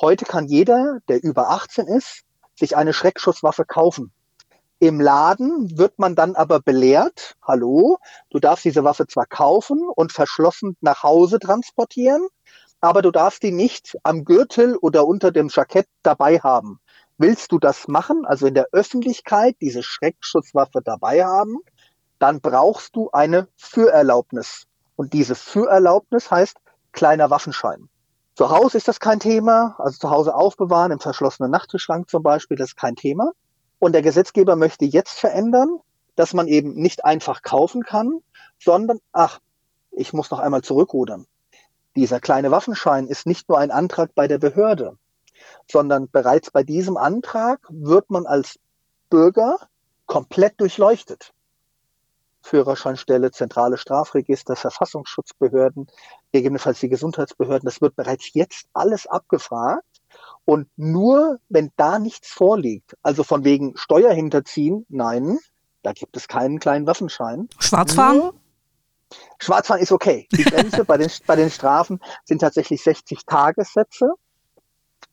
[0.00, 2.24] Heute kann jeder, der über 18 ist,
[2.62, 4.12] sich eine Schreckschusswaffe kaufen.
[4.78, 7.98] Im Laden wird man dann aber belehrt, hallo,
[8.30, 12.28] du darfst diese Waffe zwar kaufen und verschlossen nach Hause transportieren,
[12.80, 16.78] aber du darfst die nicht am Gürtel oder unter dem Jackett dabei haben.
[17.18, 21.58] Willst du das machen, also in der Öffentlichkeit diese Schreckschusswaffe dabei haben,
[22.20, 24.66] dann brauchst du eine Führerlaubnis.
[24.94, 26.58] Und diese Führerlaubnis heißt
[26.92, 27.88] kleiner Waffenschein.
[28.34, 32.56] Zu Hause ist das kein Thema, also zu Hause aufbewahren, im verschlossenen Nachttischschrank zum Beispiel,
[32.56, 33.32] das ist kein Thema.
[33.78, 35.80] Und der Gesetzgeber möchte jetzt verändern,
[36.16, 38.20] dass man eben nicht einfach kaufen kann,
[38.58, 39.40] sondern, ach,
[39.90, 41.26] ich muss noch einmal zurückrudern.
[41.94, 44.96] Dieser kleine Waffenschein ist nicht nur ein Antrag bei der Behörde,
[45.70, 48.58] sondern bereits bei diesem Antrag wird man als
[49.10, 49.58] Bürger
[50.06, 51.32] komplett durchleuchtet.
[52.42, 55.86] Führerscheinstelle, zentrale Strafregister, Verfassungsschutzbehörden,
[56.32, 57.66] gegebenenfalls die Gesundheitsbehörden.
[57.66, 59.84] Das wird bereits jetzt alles abgefragt.
[60.44, 65.38] Und nur wenn da nichts vorliegt, also von wegen Steuerhinterziehen, nein,
[65.82, 67.48] da gibt es keinen kleinen Waffenschein.
[67.58, 68.32] Schwarzfahren?
[69.38, 70.26] Schwarzfahren ist okay.
[70.32, 74.14] Die Grenze bei, den, bei den Strafen sind tatsächlich 60 Tagessätze.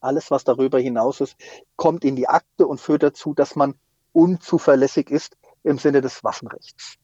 [0.02, 1.36] Alles, was darüber hinaus ist,
[1.76, 3.76] kommt in die Akte und führt dazu, dass man
[4.14, 6.96] unzuverlässig ist im Sinne des Waffenrechts.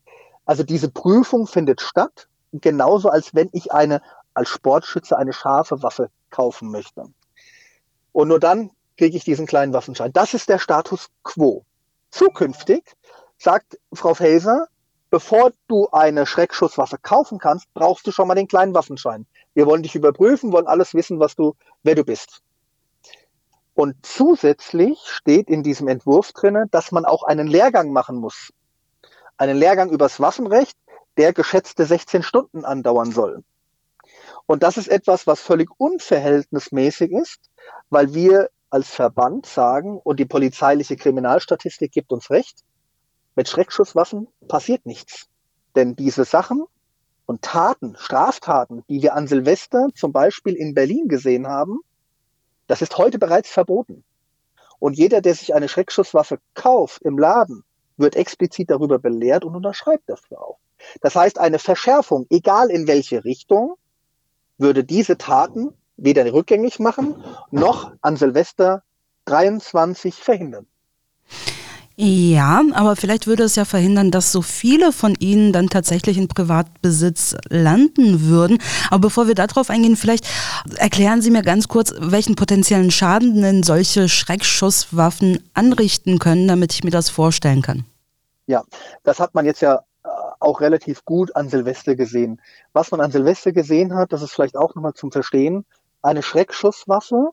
[0.46, 4.02] Also diese Prüfung findet statt, genauso als wenn ich eine
[4.34, 7.06] als Sportschütze eine scharfe Waffe kaufen möchte.
[8.12, 10.14] Und nur dann kriege ich diesen kleinen Waffenschein.
[10.14, 11.66] Das ist der Status quo.
[12.12, 12.84] Zukünftig
[13.38, 14.68] sagt Frau Faeser,
[15.10, 19.26] bevor du eine Schreckschusswaffe kaufen kannst, brauchst du schon mal den kleinen Waffenschein.
[19.54, 22.42] Wir wollen dich überprüfen, wollen alles wissen, was du, wer du bist.
[23.74, 28.54] Und zusätzlich steht in diesem Entwurf drinne, dass man auch einen Lehrgang machen muss.
[29.38, 30.78] Einen Lehrgang übers Waffenrecht,
[31.18, 33.44] der geschätzte 16 Stunden andauern soll.
[34.46, 37.50] Und das ist etwas, was völlig unverhältnismäßig ist,
[37.90, 42.60] weil wir als Verband sagen, und die polizeiliche Kriminalstatistik gibt uns recht,
[43.36, 45.28] mit Schreckschusswaffen passiert nichts.
[45.76, 46.64] Denn diese Sachen
[47.26, 51.80] und Taten, Straftaten, die wir an Silvester zum Beispiel in Berlin gesehen haben,
[52.68, 54.04] das ist heute bereits verboten.
[54.80, 57.64] Und jeder, der sich eine Schreckschusswaffe kauft im Laden,
[57.98, 60.60] wird explizit darüber belehrt und unterschreibt dafür auch.
[61.02, 63.76] Das heißt, eine Verschärfung, egal in welche Richtung,
[64.58, 68.84] würde diese Taten weder rückgängig machen, noch an Silvester
[69.26, 70.68] 23 verhindern.
[71.98, 76.28] Ja, aber vielleicht würde es ja verhindern, dass so viele von ihnen dann tatsächlich in
[76.28, 78.58] Privatbesitz landen würden.
[78.90, 80.28] Aber bevor wir darauf eingehen, vielleicht
[80.76, 86.84] erklären Sie mir ganz kurz, welchen potenziellen Schaden denn solche Schreckschusswaffen anrichten können, damit ich
[86.84, 87.86] mir das vorstellen kann.
[88.48, 88.64] Ja,
[89.04, 90.10] das hat man jetzt ja äh,
[90.42, 92.42] auch relativ gut an Silvester gesehen.
[92.74, 95.66] Was man an Silvester gesehen hat, das ist vielleicht auch nochmal zum Verstehen,
[96.02, 97.30] eine Schreckschusswaffe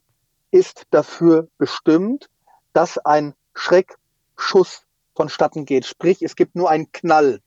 [0.53, 2.29] ist dafür bestimmt,
[2.73, 3.97] dass ein Schreck
[4.43, 5.87] Schuss vonstatten geht.
[5.87, 7.41] Sprich, es gibt nur einen Knall.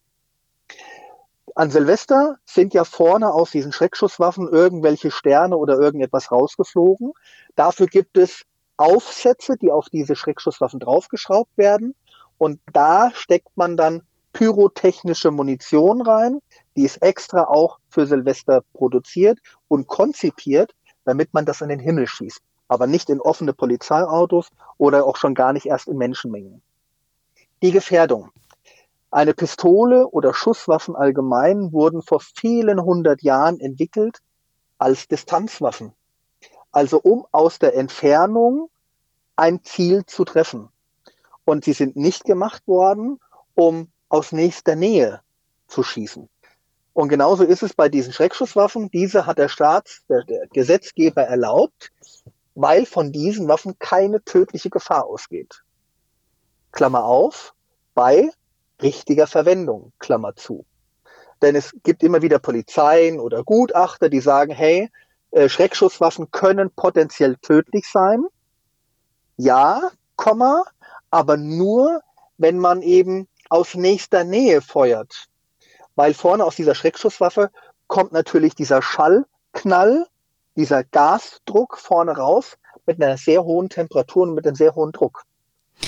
[1.53, 7.13] An Silvester sind ja vorne aus diesen Schreckschusswaffen irgendwelche Sterne oder irgendetwas rausgeflogen.
[7.55, 8.43] Dafür gibt es
[8.77, 11.95] Aufsätze, die auf diese Schreckschusswaffen draufgeschraubt werden.
[12.37, 14.01] Und da steckt man dann
[14.33, 16.39] pyrotechnische Munition rein.
[16.75, 22.07] Die ist extra auch für Silvester produziert und konzipiert, damit man das in den Himmel
[22.07, 22.41] schießt.
[22.67, 26.61] Aber nicht in offene Polizeiautos oder auch schon gar nicht erst in Menschenmengen.
[27.65, 28.29] Die Gefährdung.
[29.09, 34.19] Eine Pistole oder Schusswaffen allgemein wurden vor vielen hundert Jahren entwickelt
[34.77, 35.93] als Distanzwaffen.
[36.71, 38.69] Also um aus der Entfernung
[39.35, 40.69] ein Ziel zu treffen.
[41.43, 43.19] Und sie sind nicht gemacht worden,
[43.55, 45.21] um aus nächster Nähe
[45.67, 46.29] zu schießen.
[46.93, 48.91] Und genauso ist es bei diesen Schreckschusswaffen.
[48.91, 51.91] Diese hat der Staat, der, der Gesetzgeber erlaubt,
[52.53, 55.63] weil von diesen Waffen keine tödliche Gefahr ausgeht.
[56.71, 57.54] Klammer auf,
[57.95, 58.29] bei
[58.81, 60.65] richtiger Verwendung, Klammer zu.
[61.41, 64.89] Denn es gibt immer wieder Polizeien oder Gutachter, die sagen, hey,
[65.31, 68.25] äh, Schreckschusswaffen können potenziell tödlich sein.
[69.37, 70.63] Ja, Komma,
[71.09, 72.01] aber nur,
[72.37, 75.27] wenn man eben aus nächster Nähe feuert.
[75.95, 77.51] Weil vorne aus dieser Schreckschusswaffe
[77.87, 80.05] kommt natürlich dieser Schallknall,
[80.55, 85.23] dieser Gasdruck vorne raus mit einer sehr hohen Temperatur und mit einem sehr hohen Druck.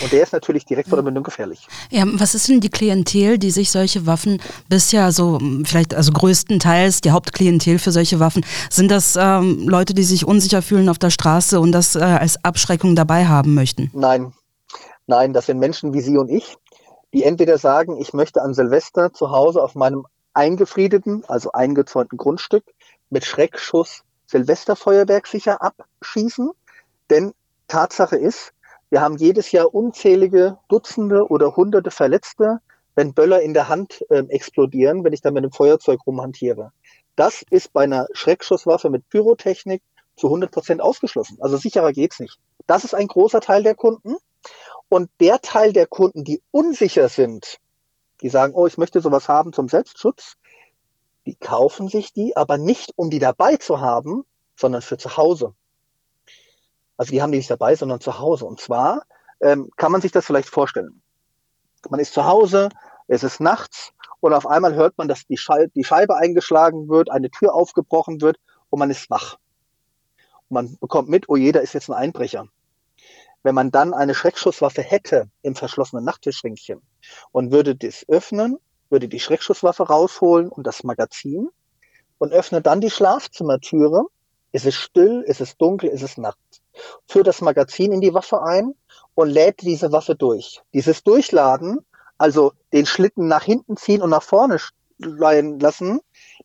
[0.02, 1.68] Und der ist natürlich direkt vor der Mündung gefährlich.
[1.90, 7.02] Ja, was ist denn die Klientel, die sich solche Waffen bisher so, vielleicht also größtenteils
[7.02, 11.10] die Hauptklientel für solche Waffen, sind das ähm, Leute, die sich unsicher fühlen auf der
[11.10, 13.90] Straße und das äh, als Abschreckung dabei haben möchten?
[13.94, 14.34] Nein,
[15.08, 16.58] nein, das sind Menschen wie Sie und ich,
[17.14, 22.64] die entweder sagen, ich möchte an Silvester zu Hause auf meinem eingefriedeten, also eingezäunten Grundstück
[23.10, 26.52] mit Schreckschuss Silvesterfeuerwerk sicher abschießen,
[27.10, 27.34] denn
[27.68, 28.54] Tatsache ist,
[28.90, 32.60] wir haben jedes Jahr unzählige Dutzende oder Hunderte Verletzte,
[32.96, 36.72] wenn Böller in der Hand äh, explodieren, wenn ich dann mit einem Feuerzeug rumhantiere.
[37.16, 39.82] Das ist bei einer Schreckschusswaffe mit Pyrotechnik
[40.16, 41.38] zu 100 Prozent ausgeschlossen.
[41.42, 42.40] Also sicherer geht's nicht.
[42.66, 44.16] Das ist ein großer Teil der Kunden.
[44.90, 47.58] Und der Teil der Kunden, die unsicher sind,
[48.22, 50.38] die sagen, oh, ich möchte sowas haben zum Selbstschutz,
[51.26, 54.24] die kaufen sich die, aber nicht, um die dabei zu haben,
[54.56, 55.54] sondern für zu Hause.
[56.98, 58.46] Also die haben die nicht dabei, sondern zu Hause.
[58.46, 59.04] Und zwar
[59.40, 61.02] ähm, kann man sich das vielleicht vorstellen.
[61.90, 62.70] Man ist zu Hause,
[63.08, 67.12] es ist nachts und auf einmal hört man, dass die, Schei die Scheibe eingeschlagen wird,
[67.12, 68.38] eine Tür aufgebrochen wird
[68.70, 69.38] und man ist wach.
[70.50, 72.48] Und man bekommt mit, oh je, da ist jetzt ein Einbrecher.
[73.44, 76.82] Wenn man dann eine Schreckschusswaffe hätte im verschlossenen Nachttischschränkchen
[77.32, 78.58] und würde das öffnen,
[78.90, 81.50] würde die Schreckschusswaffe rausholen und das Magazin
[82.18, 84.06] und öffnet dann die Schlafzimmertüre,
[84.52, 86.40] ist es still, ist es dunkel, ist es Nacht
[87.08, 88.74] führt das Magazin in die Waffe ein
[89.16, 90.62] und lädt diese Waffe durch.
[90.74, 91.80] Dieses Durchladen,
[92.18, 94.60] also den Schlitten nach hinten ziehen und nach vorne
[95.00, 96.00] leihen lassen,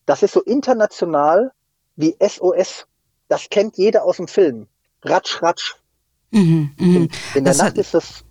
[0.05, 1.51] das ist so international
[1.95, 2.87] wie SOS.
[3.27, 4.67] Das kennt jeder aus dem Film.
[5.03, 5.75] Ratsch, ratsch.
[6.31, 6.85] Mhm, mh.
[6.85, 8.23] In, in der Das Nacht ist das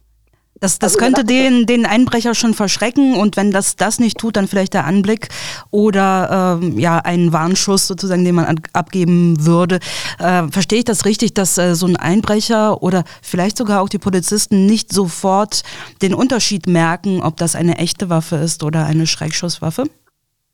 [0.63, 4.37] Das, das Also könnte den, den Einbrecher schon verschrecken und wenn das das nicht tut,
[4.37, 5.29] dann vielleicht der Anblick
[5.73, 9.81] oder ähm, ja ein Warnschuss sozusagen, den man an, abgeben würde.
[10.21, 13.99] Äh, verstehe ich das richtig, dass äh, so ein Einbrecher oder vielleicht sogar auch die
[13.99, 15.65] Polizisten nicht sofort
[16.01, 19.87] den Unterschied merken, ob das eine echte Waffe ist oder eine Schreckschusswaffe?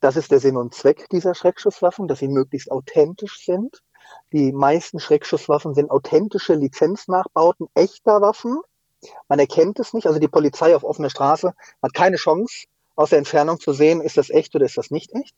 [0.00, 3.82] Das ist der Sinn und Zweck dieser Schreckschusswaffen, dass sie möglichst authentisch sind.
[4.32, 8.58] Die meisten Schreckschusswaffen sind authentische Lizenznachbauten echter Waffen.
[9.28, 13.18] Man erkennt es nicht, also die Polizei auf offener Straße hat keine Chance, aus der
[13.18, 15.34] Entfernung zu sehen, ist das echt oder ist das nicht echt.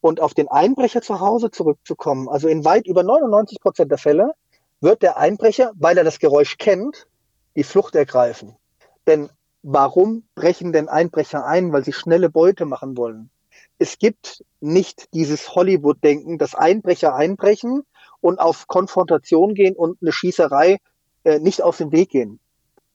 [0.00, 4.32] Und auf den Einbrecher zu Hause zurückzukommen, also in weit über 99 Prozent der Fälle
[4.80, 7.06] wird der Einbrecher, weil er das Geräusch kennt,
[7.54, 8.56] die Flucht ergreifen.
[9.06, 9.30] Denn
[9.62, 11.72] warum brechen denn Einbrecher ein?
[11.72, 13.30] Weil sie schnelle Beute machen wollen
[13.78, 17.82] es gibt nicht dieses Hollywood-Denken, dass Einbrecher einbrechen
[18.20, 20.78] und auf Konfrontation gehen und eine Schießerei
[21.24, 22.40] äh, nicht aus dem Weg gehen.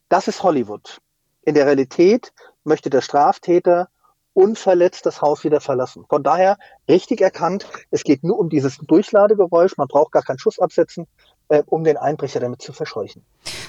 [0.09, 0.99] Das ist Hollywood.
[1.43, 3.89] In der Realität möchte der Straftäter
[4.33, 6.05] unverletzt das Haus wieder verlassen.
[6.09, 10.59] Von daher richtig erkannt, es geht nur um dieses Durchladegeräusch, man braucht gar keinen Schuss
[10.59, 11.07] absetzen,
[11.49, 13.23] äh, um den Einbrecher damit zu verscheuchen.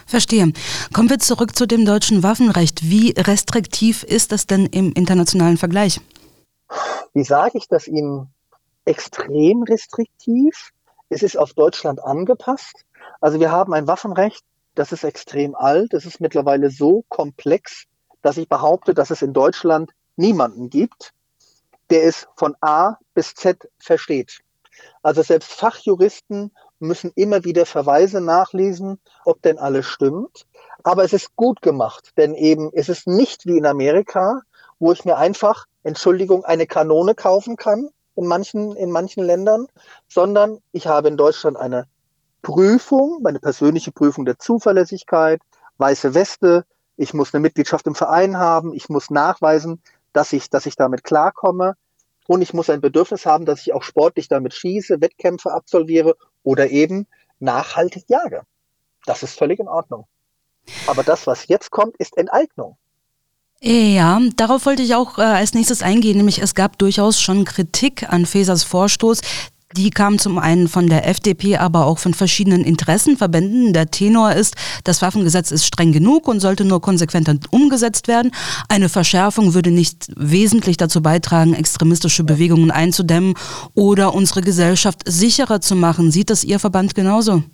[0.06, 0.52] Verstehe.
[0.92, 2.88] Kommen wir zurück zu dem deutschen Waffenrecht.
[2.88, 6.00] Wie restriktiv ist das denn im internationalen Vergleich?
[7.12, 8.28] Wie sage ich das Ihnen?
[8.86, 10.70] Extrem restriktiv.
[11.10, 12.84] Es ist auf Deutschland angepasst.
[13.20, 14.42] Also wir haben ein Waffenrecht,
[14.74, 15.94] das ist extrem alt.
[15.94, 17.84] Es ist mittlerweile so komplex,
[18.22, 21.12] dass ich behaupte, dass es in Deutschland niemanden gibt,
[21.90, 24.40] der es von A bis Z versteht.
[25.02, 30.46] Also selbst Fachjuristen müssen immer wieder Verweise nachlesen, ob denn alles stimmt.
[30.82, 34.40] Aber es ist gut gemacht, denn eben es ist nicht wie in Amerika,
[34.78, 39.66] wo ich mir einfach, Entschuldigung, eine Kanone kaufen kann in manchen, in manchen Ländern,
[40.08, 41.86] sondern ich habe in Deutschland eine
[42.42, 45.40] Prüfung, meine persönliche Prüfung der Zuverlässigkeit,
[45.78, 46.64] weiße Weste,
[46.96, 51.04] ich muss eine Mitgliedschaft im Verein haben, ich muss nachweisen, dass ich, dass ich damit
[51.04, 51.74] klarkomme
[52.26, 56.70] und ich muss ein Bedürfnis haben, dass ich auch sportlich damit schieße, Wettkämpfe absolviere oder
[56.70, 57.06] eben
[57.38, 58.42] nachhaltig jage.
[59.06, 60.06] Das ist völlig in Ordnung.
[60.86, 62.76] Aber das, was jetzt kommt, ist Enteignung.
[63.62, 68.10] Ja, darauf wollte ich auch äh, als nächstes eingehen, nämlich es gab durchaus schon Kritik
[68.10, 69.20] an Fesers Vorstoß.
[69.76, 73.72] Die kam zum einen von der FDP, aber auch von verschiedenen Interessenverbänden.
[73.72, 78.32] Der Tenor ist, das Waffengesetz ist streng genug und sollte nur konsequenter umgesetzt werden.
[78.68, 83.34] Eine Verschärfung würde nicht wesentlich dazu beitragen, extremistische Bewegungen einzudämmen
[83.74, 86.10] oder unsere Gesellschaft sicherer zu machen.
[86.10, 87.44] Sieht das Ihr Verband genauso?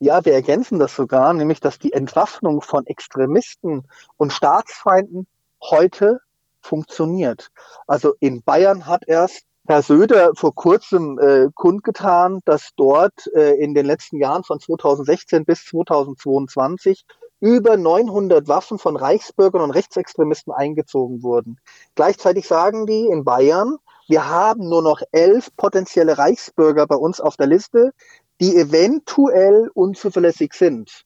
[0.00, 3.84] Ja, wir ergänzen das sogar, nämlich dass die Entwaffnung von Extremisten
[4.16, 5.28] und Staatsfeinden
[5.62, 6.18] heute
[6.60, 7.50] funktioniert.
[7.86, 13.74] Also in Bayern hat erst Herr Söder vor kurzem äh, kundgetan, dass dort äh, in
[13.74, 17.04] den letzten Jahren von 2016 bis 2022
[17.40, 21.60] über 900 Waffen von Reichsbürgern und Rechtsextremisten eingezogen wurden.
[21.96, 23.76] Gleichzeitig sagen die in Bayern,
[24.08, 27.92] wir haben nur noch elf potenzielle Reichsbürger bei uns auf der Liste,
[28.40, 31.04] die eventuell unzuverlässig sind.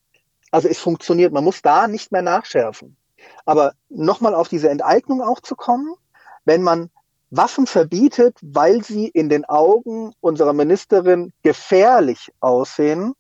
[0.52, 2.96] Also es funktioniert, man muss da nicht mehr nachschärfen.
[3.44, 5.96] Aber nochmal auf diese Enteignung auch zu kommen,
[6.44, 6.91] wenn man
[7.34, 13.14] Waffen verbietet, weil sie in den Augen unserer Ministerin gefährlich aussehen,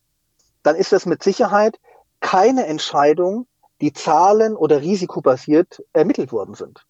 [0.62, 1.80] dann ist das mit Sicherheit
[2.20, 3.46] keine Entscheidung,
[3.80, 6.84] die zahlen- oder risikobasiert ermittelt worden sind.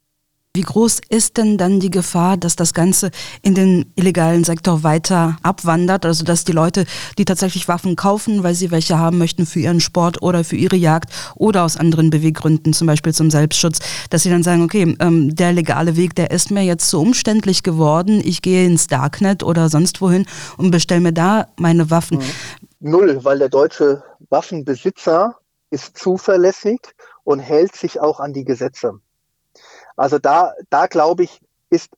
[0.54, 3.10] Wie groß ist denn dann die Gefahr, dass das Ganze
[3.40, 6.04] in den illegalen Sektor weiter abwandert?
[6.04, 6.84] Also dass die Leute,
[7.16, 10.76] die tatsächlich Waffen kaufen, weil sie welche haben möchten für ihren Sport oder für ihre
[10.76, 13.78] Jagd oder aus anderen Beweggründen, zum Beispiel zum Selbstschutz,
[14.10, 17.62] dass sie dann sagen, okay, ähm, der legale Weg, der ist mir jetzt so umständlich
[17.62, 20.26] geworden, ich gehe ins Darknet oder sonst wohin
[20.58, 22.18] und bestelle mir da meine Waffen.
[22.78, 25.34] Null, weil der deutsche Waffenbesitzer
[25.70, 26.78] ist zuverlässig
[27.24, 29.00] und hält sich auch an die Gesetze.
[29.96, 31.90] Also da, da glaube ich, ist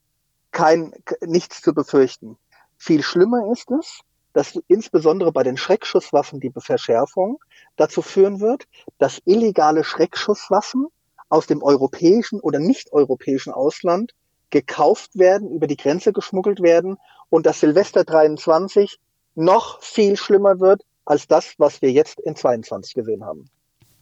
[0.51, 2.37] kein, nichts zu befürchten.
[2.77, 3.99] Viel schlimmer ist es,
[4.33, 7.39] dass insbesondere bei den Schreckschusswaffen die Verschärfung
[7.77, 8.65] dazu führen wird,
[8.97, 10.87] dass illegale Schreckschusswaffen
[11.29, 14.13] aus dem europäischen oder nicht europäischen Ausland
[14.49, 16.97] gekauft werden, über die Grenze geschmuggelt werden
[17.29, 18.99] und dass Silvester 23
[19.35, 23.49] noch viel schlimmer wird als das, was wir jetzt in 22 gesehen haben.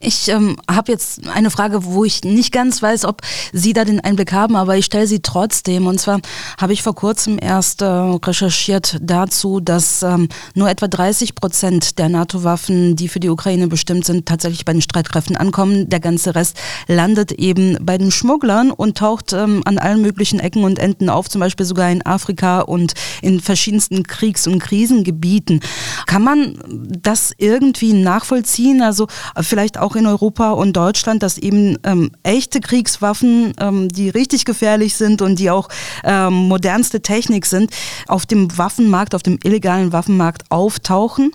[0.06, 3.22] Ich ähm, habe jetzt eine Frage, wo ich nicht ganz weiß, ob
[3.54, 5.88] Sie da den Einblick haben, aber ich stelle sie trotzdem.
[5.88, 6.20] Und zwar
[6.60, 12.10] habe ich vor kurzem erst äh, recherchiert dazu, dass ähm, nur etwa 30 Prozent der
[12.10, 15.88] NATO-Waffen, die für die Ukraine bestimmt sind, tatsächlich bei den Streitkräften ankommen.
[15.88, 20.66] Der ganze Rest landet eben bei den Schmugglern und taucht ähm, an allen möglichen Ecken
[20.66, 25.62] und Enden auf, zum Beispiel sogar in Afrika und in verschiedensten Kriegs- und Krisengebieten.
[26.08, 26.60] Kann man
[27.02, 28.82] das irgendwie nachvollziehen?
[28.82, 29.08] Also
[29.40, 34.46] vielleicht auch auch in Europa und Deutschland, dass eben ähm, echte Kriegswaffen, ähm, die richtig
[34.46, 35.70] gefährlich sind und die auch
[36.04, 37.72] ähm, modernste Technik sind,
[38.08, 41.32] auf dem Waffenmarkt, auf dem illegalen Waffenmarkt auftauchen?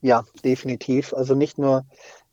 [0.00, 1.12] Ja, definitiv.
[1.14, 1.84] Also nicht nur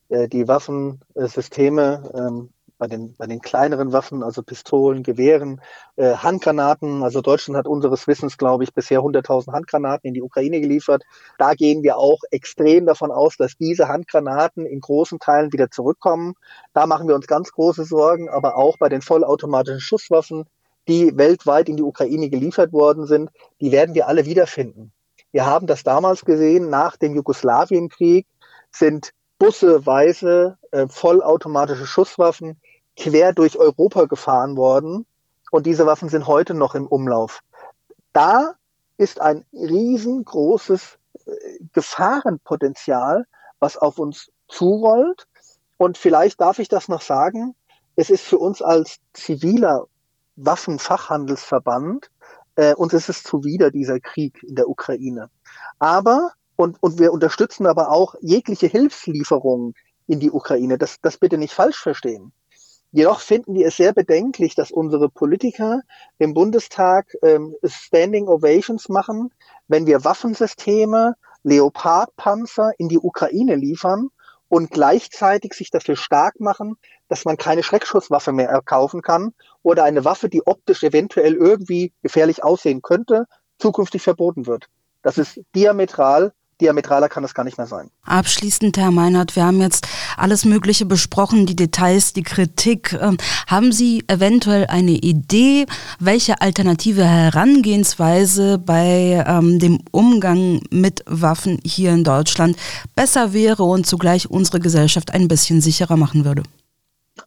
[0.10, 2.50] äh, die Waffensysteme, ähm,
[2.84, 5.62] bei den, bei den kleineren Waffen, also Pistolen, Gewehren,
[5.96, 7.02] äh, Handgranaten.
[7.02, 11.04] Also Deutschland hat unseres Wissens, glaube ich, bisher 100.000 Handgranaten in die Ukraine geliefert.
[11.38, 16.34] Da gehen wir auch extrem davon aus, dass diese Handgranaten in großen Teilen wieder zurückkommen.
[16.74, 20.44] Da machen wir uns ganz große Sorgen, aber auch bei den vollautomatischen Schusswaffen,
[20.90, 23.30] die weltweit in die Ukraine geliefert worden sind,
[23.62, 24.92] die werden wir alle wiederfinden.
[25.32, 28.28] Wir haben das damals gesehen, nach dem Jugoslawienkrieg
[28.72, 32.62] sind busseweise äh, vollautomatische Schusswaffen
[32.96, 35.06] quer durch Europa gefahren worden
[35.52, 37.42] und diese Waffen sind heute noch im Umlauf.
[38.12, 38.56] Da
[38.98, 41.32] ist ein riesengroßes äh,
[41.74, 43.26] Gefahrenpotenzial,
[43.60, 45.28] was auf uns zurollt.
[45.78, 47.56] Und vielleicht darf ich das noch sagen,
[47.96, 49.88] es ist für uns als ziviler
[50.36, 52.10] Waffenfachhandelsverband,
[52.56, 55.30] äh, uns ist es zuwider, dieser Krieg in der Ukraine.
[55.80, 59.74] Aber, und, und wir unterstützen aber auch jegliche Hilfslieferungen
[60.08, 60.78] in die Ukraine.
[60.78, 62.32] Das, das bitte nicht falsch verstehen.
[62.94, 65.82] Jedoch finden wir es sehr bedenklich, dass unsere Politiker
[66.20, 69.34] im Bundestag ähm, Standing Ovations machen,
[69.68, 74.10] wenn wir Waffensysteme, Leopardpanzer in die Ukraine liefern
[74.48, 76.78] und gleichzeitig sich dafür stark machen,
[77.08, 79.34] dass man keine Schreckschusswaffe mehr kaufen kann
[79.64, 83.26] oder eine Waffe, die optisch eventuell irgendwie gefährlich aussehen könnte,
[83.58, 84.68] zukünftig verboten wird.
[85.02, 86.32] Das ist diametral
[86.62, 87.90] diametraler kann es gar nicht mehr sein.
[88.06, 89.88] Abschließend, Herr Meinert, wir haben jetzt
[90.18, 92.94] alles Mögliche besprochen, die Details, die Kritik.
[92.94, 95.66] Ähm, haben Sie eventuell eine Idee,
[96.00, 102.58] welche alternative Herangehensweise bei ähm, dem Umgang mit Waffen hier in Deutschland
[102.96, 106.44] besser wäre und zugleich unsere Gesellschaft ein bisschen sicherer machen würde?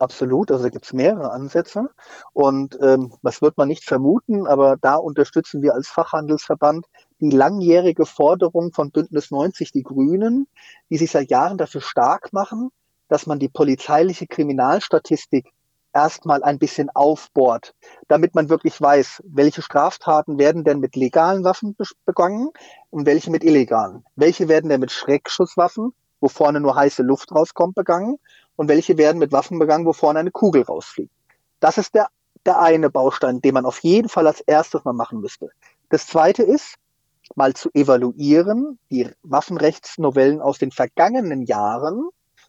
[0.00, 1.88] Absolut, also da gibt es mehrere Ansätze
[2.32, 6.86] und ähm, das wird man nicht vermuten, aber da unterstützen wir als Fachhandelsverband
[7.20, 10.46] die langjährige Forderung von Bündnis 90 Die Grünen,
[10.90, 12.70] die sich seit Jahren dafür stark machen,
[13.08, 15.52] dass man die polizeiliche Kriminalstatistik
[15.96, 17.74] erstmal ein bisschen aufbohrt,
[18.06, 22.50] damit man wirklich weiß, welche Straftaten werden denn mit legalen Waffen begangen
[22.90, 24.04] und welche mit illegalen.
[24.14, 28.18] Welche werden denn mit Schreckschusswaffen, wo vorne nur heiße Luft rauskommt, begangen
[28.56, 31.12] und welche werden mit Waffen begangen, wo vorne eine Kugel rausfliegt.
[31.60, 32.08] Das ist der,
[32.44, 35.48] der eine Baustein, den man auf jeden Fall als erstes mal machen müsste.
[35.88, 36.74] Das zweite ist,
[37.34, 42.08] mal zu evaluieren, die Waffenrechtsnovellen aus den vergangenen Jahren,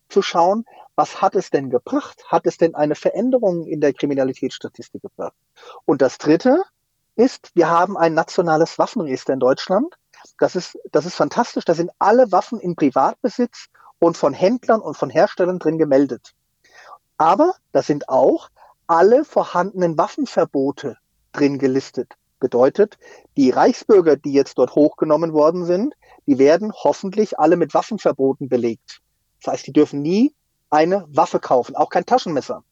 [0.10, 0.66] zu schauen,
[0.96, 2.24] was hat es denn gebracht?
[2.28, 5.36] Hat es denn eine Veränderung in der Kriminalitätsstatistik gebracht?
[5.86, 6.64] Und das Dritte
[7.16, 9.96] ist, wir haben ein nationales Waffenregister in Deutschland.
[10.40, 11.66] Das ist, das ist fantastisch.
[11.66, 13.68] Da sind alle Waffen in Privatbesitz
[14.00, 16.34] und von Händlern und von Herstellern drin gemeldet.
[17.18, 18.50] Aber da sind auch
[18.88, 20.98] alle vorhandenen Waffenverbote
[21.32, 22.14] drin gelistet.
[22.40, 22.98] Bedeutet,
[23.36, 25.96] die Reichsbürger, die jetzt dort hochgenommen worden sind,
[26.28, 29.02] die werden hoffentlich alle mit Waffenverboten belegt.
[29.42, 30.36] Das heißt, die dürfen nie
[30.70, 32.64] eine Waffe kaufen, auch kein Taschenmesser.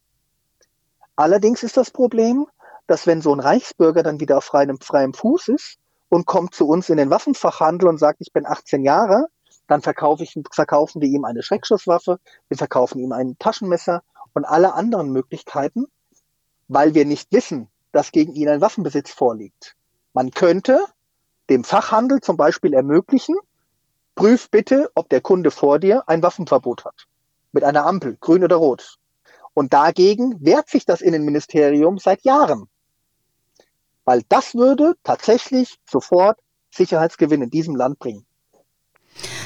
[1.16, 2.46] Allerdings ist das Problem,
[2.88, 5.78] dass wenn so ein Reichsbürger dann wieder auf freiem, freiem Fuß ist
[6.10, 9.28] und kommt zu uns in den Waffenfachhandel und sagt, ich bin 18 Jahre,
[9.68, 14.04] dann verkaufe ich, verkaufen wir ihm eine Schreckschusswaffe, wir verkaufen ihm ein Taschenmesser
[14.34, 15.86] und alle anderen Möglichkeiten,
[16.68, 19.76] weil wir nicht wissen, dass gegen ihn ein Waffenbesitz vorliegt.
[20.14, 20.80] Man könnte
[21.50, 23.36] dem Fachhandel zum Beispiel ermöglichen,
[24.16, 27.08] prüf bitte, ob der Kunde vor dir ein Waffenverbot hat.
[27.54, 28.98] Mit einer Ampel, grün oder rot.
[29.54, 32.68] Und dagegen wehrt sich das Innenministerium seit Jahren.
[34.04, 36.38] Weil das würde tatsächlich sofort
[36.72, 38.26] Sicherheitsgewinn in diesem Land bringen.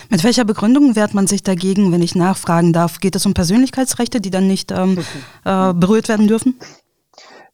[0.10, 3.00] Mit welcher Begründung wehrt man sich dagegen, wenn ich nachfragen darf?
[3.00, 4.98] Geht es um Persönlichkeitsrechte, die dann nicht ähm,
[5.46, 6.60] äh, berührt werden dürfen?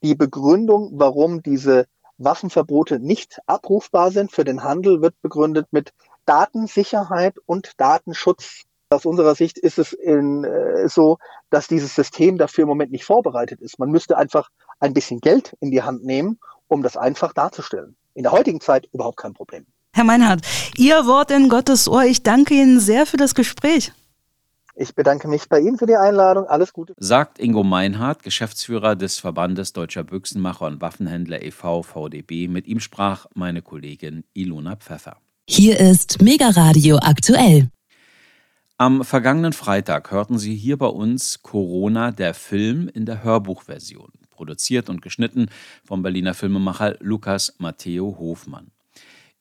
[0.06, 1.88] Die Begründung, warum diese
[2.20, 5.94] Waffenverbote nicht abrufbar sind für den Handel, wird begründet mit
[6.28, 8.66] Datensicherheit und Datenschutz.
[8.92, 11.18] Aus unserer Sicht ist es in, äh, so,
[11.50, 13.80] dass dieses System dafür im Moment nicht vorbereitet ist.
[13.80, 14.50] Man müsste einfach
[14.80, 16.38] ein bisschen Geld in die Hand nehmen,
[16.68, 17.96] um das einfach darzustellen.
[18.14, 19.66] In der heutigen Zeit überhaupt kein Problem.
[19.96, 20.42] Herr Meinhardt,
[20.78, 22.04] Ihr Wort in Gottes Ohr.
[22.04, 23.92] Ich danke Ihnen sehr für das Gespräch.
[24.78, 26.48] Ich bedanke mich bei Ihnen für die Einladung.
[26.48, 26.94] Alles Gute.
[26.98, 31.82] Sagt Ingo Meinhardt, Geschäftsführer des Verbandes Deutscher Büchsenmacher und Waffenhändler e.V.
[31.82, 32.50] VDB.
[32.50, 35.16] Mit ihm sprach meine Kollegin Ilona Pfeffer.
[35.48, 37.70] Hier ist Mega Radio aktuell.
[38.78, 44.90] Am vergangenen Freitag hörten Sie hier bei uns Corona, der Film in der Hörbuchversion, produziert
[44.90, 45.48] und geschnitten
[45.86, 48.72] vom Berliner Filmemacher Lukas Matteo Hofmann.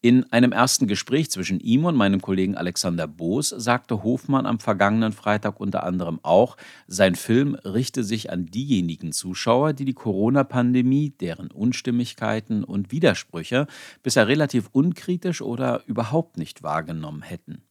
[0.04, 5.14] In einem ersten Gespräch zwischen ihm und meinem Kollegen Alexander Boos sagte Hofmann am vergangenen
[5.14, 11.50] Freitag unter anderem auch, sein Film richte sich an diejenigen Zuschauer, die die Corona-Pandemie, deren
[11.50, 13.66] Unstimmigkeiten und Widersprüche
[14.02, 17.62] bisher relativ unkritisch oder überhaupt nicht wahrgenommen hätten.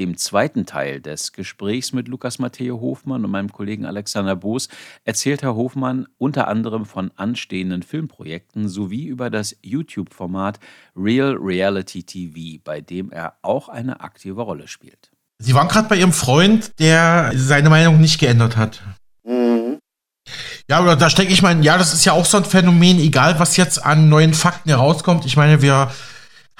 [0.00, 4.70] Im zweiten Teil des Gesprächs mit Lukas Matteo Hofmann und meinem Kollegen Alexander Boos
[5.04, 10.58] erzählt Herr Hofmann unter anderem von anstehenden Filmprojekten sowie über das YouTube-Format
[10.96, 15.10] Real Reality TV, bei dem er auch eine aktive Rolle spielt.
[15.38, 18.82] Sie waren gerade bei Ihrem Freund, der seine Meinung nicht geändert hat.
[19.22, 19.80] Mhm.
[20.66, 23.38] Ja, oder da stecke ich mal, ja, das ist ja auch so ein Phänomen, egal
[23.38, 25.26] was jetzt an neuen Fakten herauskommt.
[25.26, 25.90] Ich meine, wir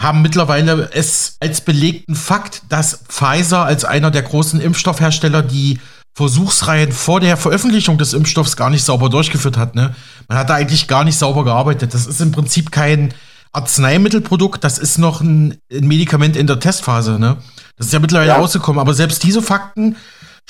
[0.00, 5.78] haben mittlerweile es als belegten Fakt, dass Pfizer als einer der großen Impfstoffhersteller die
[6.14, 9.74] Versuchsreihen vor der Veröffentlichung des Impfstoffs gar nicht sauber durchgeführt hat.
[9.74, 9.94] Ne?
[10.26, 11.92] Man hat da eigentlich gar nicht sauber gearbeitet.
[11.92, 13.12] Das ist im Prinzip kein
[13.52, 17.18] Arzneimittelprodukt, das ist noch ein, Medikament in der Testphase.
[17.18, 17.36] Ne?
[17.76, 18.36] Das ist ja mittlerweile ja.
[18.36, 18.80] rausgekommen.
[18.80, 19.96] Aber selbst diese Fakten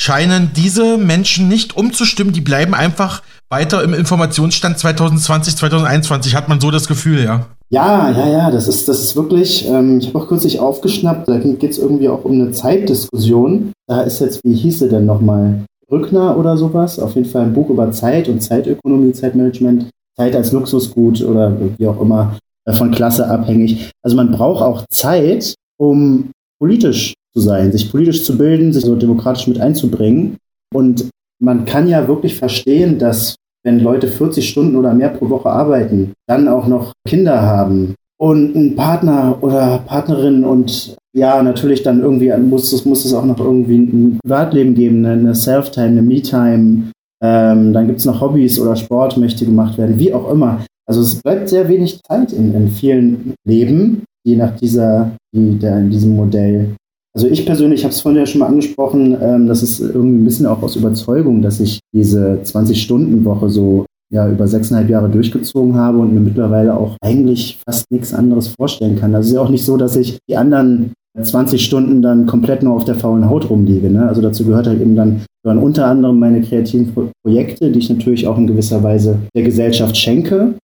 [0.00, 2.32] scheinen diese Menschen nicht umzustimmen.
[2.32, 7.46] Die bleiben einfach weiter im Informationsstand 2020, 2021, hat man so das Gefühl, ja.
[7.68, 11.38] Ja, ja, ja, das ist, das ist wirklich, ähm, ich habe auch kürzlich aufgeschnappt, da
[11.38, 13.72] geht es irgendwie auch um eine Zeitdiskussion.
[13.86, 15.64] Da ist jetzt, wie hieße denn nochmal?
[15.90, 20.52] Rückner oder sowas, auf jeden Fall ein Buch über Zeit und Zeitökonomie, Zeitmanagement, Zeit als
[20.52, 23.90] Luxusgut oder wie auch immer, äh, von Klasse abhängig.
[24.02, 28.96] Also man braucht auch Zeit, um politisch zu sein, sich politisch zu bilden, sich so
[28.96, 30.36] demokratisch mit einzubringen.
[30.74, 31.08] Und
[31.40, 36.12] man kann ja wirklich verstehen, dass wenn Leute 40 Stunden oder mehr pro Woche arbeiten,
[36.26, 42.32] dann auch noch Kinder haben und einen Partner oder Partnerin und ja, natürlich dann irgendwie
[42.36, 46.90] muss es, muss es auch noch irgendwie ein Privatleben geben, ne, eine Self-Time, eine Me-Time.
[47.22, 50.64] Ähm, dann gibt es noch Hobbys oder Sport möchte gemacht werden, wie auch immer.
[50.86, 55.78] Also es bleibt sehr wenig Zeit in, in vielen Leben, die nach dieser, die, der,
[55.78, 56.76] in diesem Modell
[57.20, 60.24] also ich persönlich habe es vorhin ja schon mal angesprochen, ähm, das ist irgendwie ein
[60.24, 65.98] bisschen auch aus Überzeugung, dass ich diese 20-Stunden-Woche so ja über sechseinhalb Jahre durchgezogen habe
[65.98, 69.12] und mir mittlerweile auch eigentlich fast nichts anderes vorstellen kann.
[69.12, 72.74] Das ist ja auch nicht so, dass ich die anderen 20 Stunden dann komplett nur
[72.74, 73.90] auf der faulen Haut rumliege.
[73.90, 74.08] Ne?
[74.08, 77.90] Also dazu gehört halt eben dann gehören unter anderem meine kreativen Pro Projekte, die ich
[77.90, 80.54] natürlich auch in gewisser Weise der Gesellschaft schenke.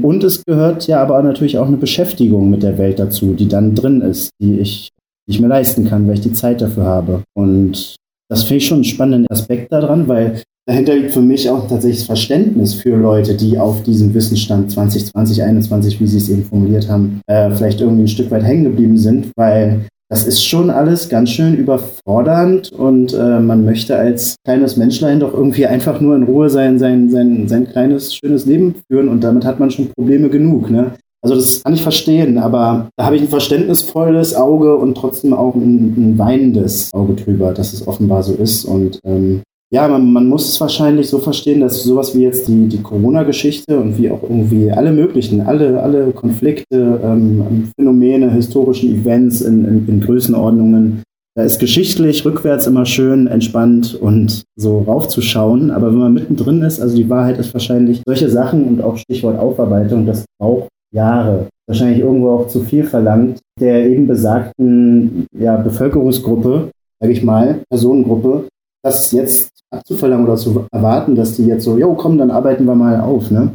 [0.00, 3.74] Und es gehört ja aber natürlich auch eine Beschäftigung mit der Welt dazu, die dann
[3.74, 4.90] drin ist, die ich
[5.26, 7.22] ich mir leisten kann, weil ich die Zeit dafür habe.
[7.34, 7.96] Und
[8.28, 12.00] das finde ich schon einen spannenden Aspekt daran, weil dahinter liegt für mich auch tatsächlich
[12.00, 16.88] das Verständnis für Leute, die auf diesem Wissensstand 2020, 2021, wie sie es eben formuliert
[16.88, 21.08] haben, äh, vielleicht irgendwie ein Stück weit hängen geblieben sind, weil das ist schon alles
[21.08, 26.24] ganz schön überfordernd und äh, man möchte als kleines Menschlein doch irgendwie einfach nur in
[26.24, 30.28] Ruhe sein, sein, sein, sein kleines, schönes Leben führen und damit hat man schon Probleme
[30.28, 30.70] genug.
[30.70, 30.92] Ne?
[31.24, 35.54] Also das kann ich verstehen, aber da habe ich ein verständnisvolles Auge und trotzdem auch
[35.54, 38.66] ein, ein weinendes Auge drüber, dass es offenbar so ist.
[38.66, 39.40] Und ähm,
[39.72, 43.80] ja, man, man, muss es wahrscheinlich so verstehen, dass sowas wie jetzt die, die Corona-Geschichte
[43.80, 49.88] und wie auch irgendwie alle möglichen, alle, alle Konflikte, ähm, Phänomene, historischen Events in, in,
[49.88, 51.04] in Größenordnungen,
[51.36, 55.70] da ist geschichtlich rückwärts immer schön entspannt und so raufzuschauen.
[55.70, 59.38] Aber wenn man mittendrin ist, also die Wahrheit ist wahrscheinlich solche Sachen und auch Stichwort
[59.38, 66.70] Aufarbeitung, das braucht Jahre, wahrscheinlich irgendwo auch zu viel verlangt, der eben besagten ja, Bevölkerungsgruppe,
[67.00, 68.44] sage ich mal, Personengruppe,
[68.82, 72.74] das jetzt abzuverlangen oder zu erwarten, dass die jetzt so, jo, komm, dann arbeiten wir
[72.74, 73.52] mal auf, ne?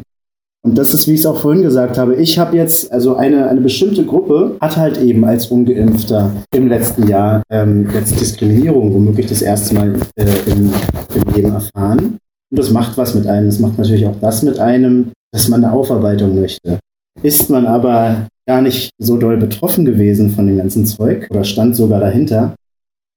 [0.61, 3.47] Und das ist, wie ich es auch vorhin gesagt habe, ich habe jetzt, also eine,
[3.47, 9.27] eine bestimmte Gruppe hat halt eben als Ungeimpfter im letzten Jahr ähm, jetzt Diskriminierung womöglich
[9.27, 10.73] das erste Mal äh, im,
[11.15, 12.17] im Leben erfahren.
[12.51, 13.45] Und das macht was mit einem.
[13.45, 16.79] Das macht natürlich auch das mit einem, dass man eine Aufarbeitung möchte.
[17.21, 21.75] Ist man aber gar nicht so doll betroffen gewesen von dem ganzen Zeug oder stand
[21.75, 22.55] sogar dahinter,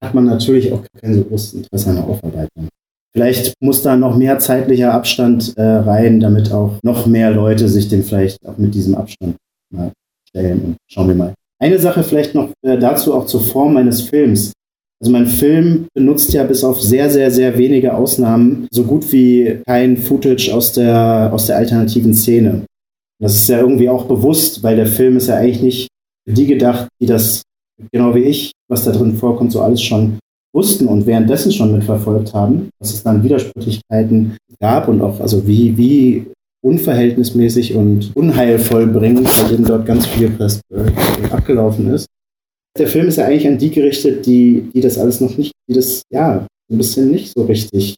[0.03, 2.69] hat man natürlich auch kein so großes Interesse an der Aufarbeitung.
[3.15, 7.89] Vielleicht muss da noch mehr zeitlicher Abstand äh, rein, damit auch noch mehr Leute sich
[7.89, 9.37] dem vielleicht auch mit diesem Abstand
[9.71, 9.93] mal
[10.29, 10.61] stellen.
[10.65, 11.35] Und schauen wir mal.
[11.59, 14.53] Eine Sache vielleicht noch äh, dazu auch zur Form meines Films.
[15.01, 19.61] Also mein Film benutzt ja bis auf sehr, sehr, sehr wenige Ausnahmen so gut wie
[19.67, 22.65] kein Footage aus der, aus der alternativen Szene.
[23.23, 25.89] Das ist ja irgendwie auch bewusst, weil der Film ist ja eigentlich nicht
[26.27, 27.43] für die gedacht, die das,
[27.93, 30.18] genau wie ich, was da drin vorkommt, so alles schon
[30.53, 35.77] wussten und währenddessen schon mitverfolgt haben, dass es dann Widersprüchlichkeiten gab und auch, also wie,
[35.79, 36.27] wie
[36.64, 42.07] unverhältnismäßig und unheilvoll bringend bei denen dort ganz viel äh, abgelaufen ist.
[42.77, 45.75] Der Film ist ja eigentlich an die gerichtet, die, die das alles noch nicht, die
[45.75, 47.95] das, ja, ein bisschen nicht so richtig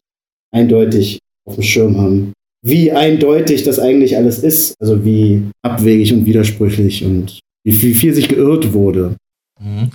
[0.51, 2.33] eindeutig auf dem Schirm haben.
[2.65, 8.27] Wie eindeutig das eigentlich alles ist, also wie abwegig und widersprüchlich und wie viel, sich
[8.27, 9.15] geirrt wurde.
[9.61, 9.91] Mhm.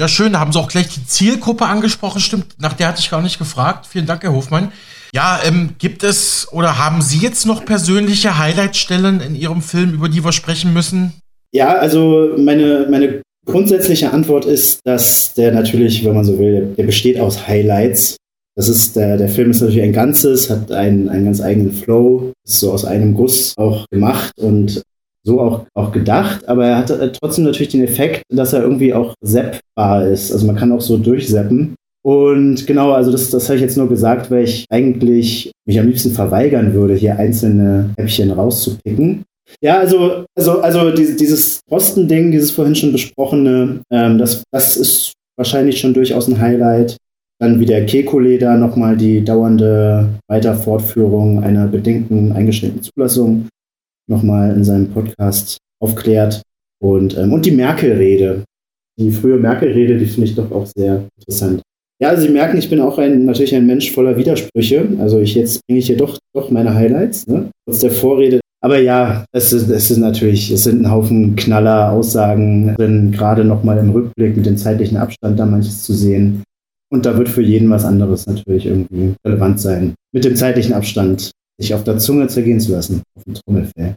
[0.00, 3.10] Ja, schön, da haben Sie auch gleich die Zielgruppe angesprochen, stimmt, nach der hatte ich
[3.10, 3.86] gar nicht gefragt.
[3.86, 4.72] Vielen Dank, Herr Hofmann.
[5.14, 10.08] Ja, ähm, gibt es oder haben Sie jetzt noch persönliche Highlightstellen in Ihrem Film, über
[10.08, 11.12] die wir sprechen müssen?
[11.52, 16.84] Ja, also meine, meine grundsätzliche Antwort ist, dass der natürlich, wenn man so will, der
[16.84, 18.16] besteht aus Highlights.
[18.56, 22.32] Das ist der, der Film ist natürlich ein Ganzes, hat einen, einen ganz eigenen Flow,
[22.46, 24.82] ist so aus einem Guss auch gemacht und
[25.24, 28.92] so auch, auch gedacht, aber er hat äh, trotzdem natürlich den Effekt, dass er irgendwie
[28.92, 30.30] auch seppbar ist.
[30.30, 31.74] Also man kann auch so durchseppen.
[32.04, 35.86] Und genau, also das, das habe ich jetzt nur gesagt, weil ich eigentlich mich am
[35.86, 39.24] liebsten verweigern würde, hier einzelne Häppchen rauszupicken.
[39.62, 45.80] Ja, also, also, also dieses, Posten-Ding, dieses vorhin schon besprochene, ähm, das, das ist wahrscheinlich
[45.80, 46.98] schon durchaus ein Highlight.
[47.44, 53.48] Dann wie der Kekulé da nochmal die dauernde Weiterfortführung einer bedingten eingeschränkten Zulassung
[54.08, 56.40] nochmal in seinem Podcast aufklärt.
[56.82, 58.44] Und, ähm, und die Merkel-Rede.
[58.98, 61.60] Die frühe Merkel-Rede, die finde ich doch auch sehr interessant.
[62.00, 64.88] Ja, also Sie merken, ich bin auch ein, natürlich ein Mensch voller Widersprüche.
[64.98, 67.50] Also ich jetzt bringe ich hier doch, doch meine Highlights, ne?
[67.66, 68.40] Trotz der Vorrede.
[68.62, 73.44] Aber ja, es ist, es ist natürlich, es sind ein Haufen Knaller, Aussagen drin, gerade
[73.44, 76.42] nochmal im Rückblick mit dem zeitlichen Abstand da manches zu sehen.
[76.94, 79.94] Und da wird für jeden was anderes natürlich irgendwie relevant sein.
[80.12, 83.96] Mit dem zeitlichen Abstand sich auf der Zunge zergehen zu lassen, auf dem Trommelfell.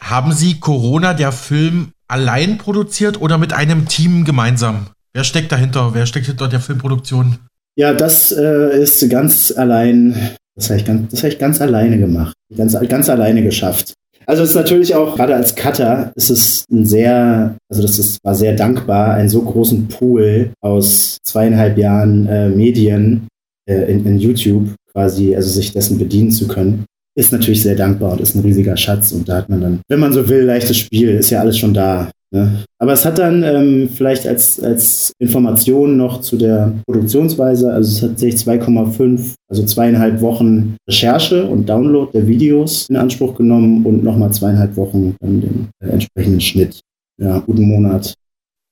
[0.00, 4.86] Haben Sie Corona, der Film, allein produziert oder mit einem Team gemeinsam?
[5.12, 5.92] Wer steckt dahinter?
[5.92, 7.38] Wer steckt hinter der Filmproduktion?
[7.74, 10.14] Ja, das äh, ist ganz allein,
[10.54, 12.36] das habe ich, ganz, das hab ich ganz alleine gemacht.
[12.56, 13.92] Ganz, ganz alleine geschafft.
[14.26, 18.18] Also es ist natürlich auch, gerade als Cutter, ist es ein sehr, also das ist,
[18.24, 23.28] war sehr dankbar, einen so großen Pool aus zweieinhalb Jahren äh, Medien
[23.68, 28.12] äh, in, in YouTube quasi, also sich dessen bedienen zu können ist natürlich sehr dankbar
[28.12, 29.10] und ist ein riesiger Schatz.
[29.12, 31.74] Und da hat man dann, wenn man so will, leichtes Spiel, ist ja alles schon
[31.74, 32.10] da.
[32.36, 32.64] Ne?
[32.78, 38.02] Aber es hat dann ähm, vielleicht als, als Information noch zu der Produktionsweise, also es
[38.02, 44.04] hat sich 2,5, also zweieinhalb Wochen Recherche und Download der Videos in Anspruch genommen und
[44.04, 46.80] nochmal zweieinhalb Wochen dann den äh, entsprechenden Schnitt.
[47.18, 48.12] Ja, guten Monat.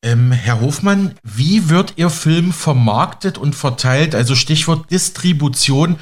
[0.04, 4.14] Ähm, Herr Hofmann, wie wird Ihr Film vermarktet und verteilt?
[4.14, 5.96] Also Stichwort Distribution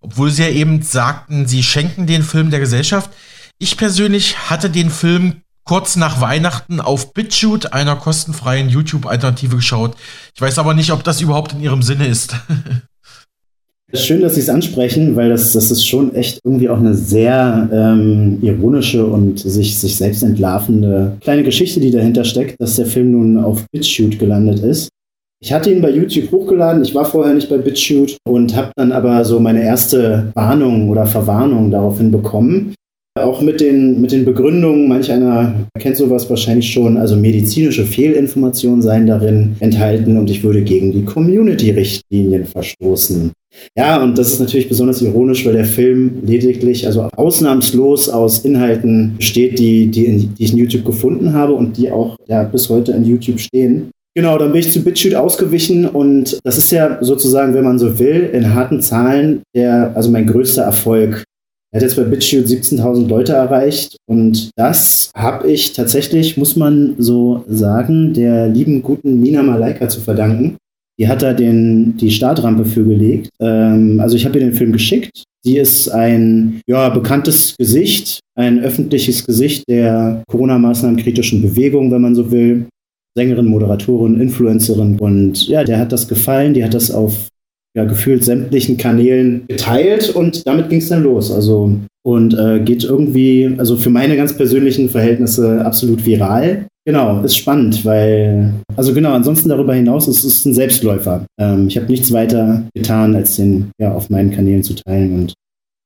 [0.00, 3.10] obwohl sie ja eben sagten, sie schenken den Film der Gesellschaft.
[3.58, 9.94] Ich persönlich hatte den Film kurz nach Weihnachten auf BitChute, einer kostenfreien YouTube-Alternative, geschaut.
[10.34, 12.34] Ich weiß aber nicht, ob das überhaupt in ihrem Sinne ist.
[13.94, 17.68] Schön, dass Sie es ansprechen, weil das, das ist schon echt irgendwie auch eine sehr
[17.72, 23.12] ähm, ironische und sich, sich selbst entlarvende kleine Geschichte, die dahinter steckt, dass der Film
[23.12, 24.88] nun auf BitChute gelandet ist.
[25.40, 26.82] Ich hatte ihn bei YouTube hochgeladen.
[26.82, 31.06] Ich war vorher nicht bei BitChute und habe dann aber so meine erste Warnung oder
[31.06, 32.74] Verwarnung daraufhin bekommen.
[33.24, 38.82] Auch mit den, mit den Begründungen, manch einer kennt sowas wahrscheinlich schon, also medizinische Fehlinformationen
[38.82, 43.32] seien darin enthalten und ich würde gegen die Community-Richtlinien verstoßen.
[43.76, 49.14] Ja, und das ist natürlich besonders ironisch, weil der Film lediglich, also ausnahmslos aus Inhalten
[49.16, 52.68] besteht, die, die, in, die ich in YouTube gefunden habe und die auch ja, bis
[52.68, 53.90] heute in YouTube stehen.
[54.14, 57.98] Genau, dann bin ich zu BitChute ausgewichen und das ist ja sozusagen, wenn man so
[57.98, 61.22] will, in harten Zahlen der, also mein größter Erfolg.
[61.70, 66.94] Er hat jetzt bei BitChute 17.000 Leute erreicht und das habe ich tatsächlich, muss man
[66.96, 70.56] so sagen, der lieben guten Nina Malaika zu verdanken.
[70.98, 73.28] Die hat da den, die Startrampe für gelegt.
[73.40, 75.24] Ähm, also ich habe ihr den Film geschickt.
[75.44, 82.14] Sie ist ein ja, bekanntes Gesicht, ein öffentliches Gesicht der Corona-Maßnahmen kritischen Bewegung, wenn man
[82.14, 82.66] so will.
[83.16, 84.98] Sängerin, Moderatorin, Influencerin.
[84.98, 87.28] Und ja, der hat das gefallen, die hat das auf
[87.78, 91.30] ja, gefühlt sämtlichen Kanälen geteilt und damit ging es dann los.
[91.30, 96.66] Also und äh, geht irgendwie, also für meine ganz persönlichen Verhältnisse absolut viral.
[96.84, 101.24] Genau, ist spannend, weil, also genau, ansonsten darüber hinaus ist es ein Selbstläufer.
[101.38, 105.14] Ähm, ich habe nichts weiter getan, als den ja auf meinen Kanälen zu teilen.
[105.14, 105.34] Und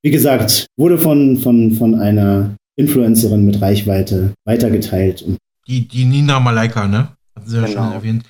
[0.03, 5.27] wie gesagt, wurde von, von, von einer Influencerin mit Reichweite weitergeteilt.
[5.69, 7.09] Die, die Nina Malaika, ne?
[7.37, 7.83] Hatten Sie ja genau.
[7.83, 8.25] schon erwähnt.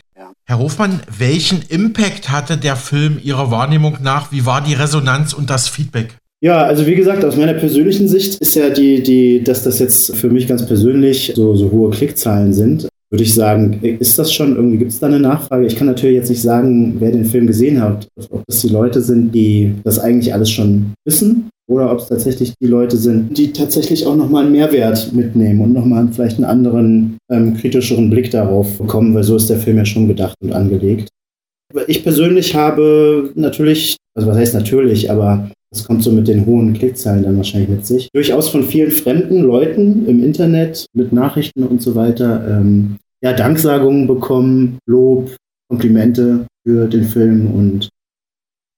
[0.53, 4.33] Herr Hofmann, welchen Impact hatte der Film Ihrer Wahrnehmung nach?
[4.33, 6.19] Wie war die Resonanz und das Feedback?
[6.43, 10.15] Ja, also wie gesagt, aus meiner persönlichen Sicht ist ja die, die, dass das jetzt
[10.15, 14.55] für mich ganz persönlich so, so hohe Klickzahlen sind, würde ich sagen, ist das schon
[14.55, 15.65] irgendwie, gibt es da eine Nachfrage?
[15.65, 19.01] Ich kann natürlich jetzt nicht sagen, wer den Film gesehen hat, ob das die Leute
[19.01, 23.53] sind, die das eigentlich alles schon wissen oder ob es tatsächlich die Leute sind, die
[23.53, 28.79] tatsächlich auch nochmal einen Mehrwert mitnehmen und nochmal vielleicht einen anderen, ähm, kritischeren Blick darauf
[28.79, 31.09] bekommen, weil so ist der Film ja schon gedacht und angelegt.
[31.87, 36.75] Ich persönlich habe natürlich, also was heißt natürlich, aber das kommt so mit den hohen
[36.75, 38.09] Klickzahlen dann wahrscheinlich mit sich.
[38.13, 44.07] Durchaus von vielen fremden Leuten im Internet mit Nachrichten und so weiter ähm, ja, Danksagungen
[44.07, 45.35] bekommen, Lob,
[45.71, 47.89] Komplimente für den Film und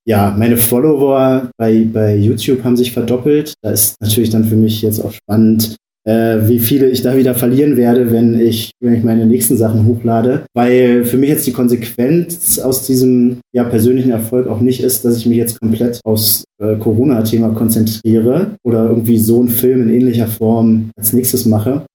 [0.07, 3.55] ja, meine Follower bei, bei YouTube haben sich verdoppelt.
[3.63, 5.77] Da ist natürlich dann für mich jetzt auch spannend,
[6.07, 9.87] äh, wie viele ich da wieder verlieren werde, wenn ich, wenn ich meine nächsten Sachen
[9.87, 10.45] hochlade.
[10.55, 15.17] Weil für mich jetzt die Konsequenz aus diesem ja, persönlichen Erfolg auch nicht ist, dass
[15.17, 20.27] ich mich jetzt komplett aufs äh, Corona-Thema konzentriere oder irgendwie so einen Film in ähnlicher
[20.27, 21.87] Form als nächstes mache.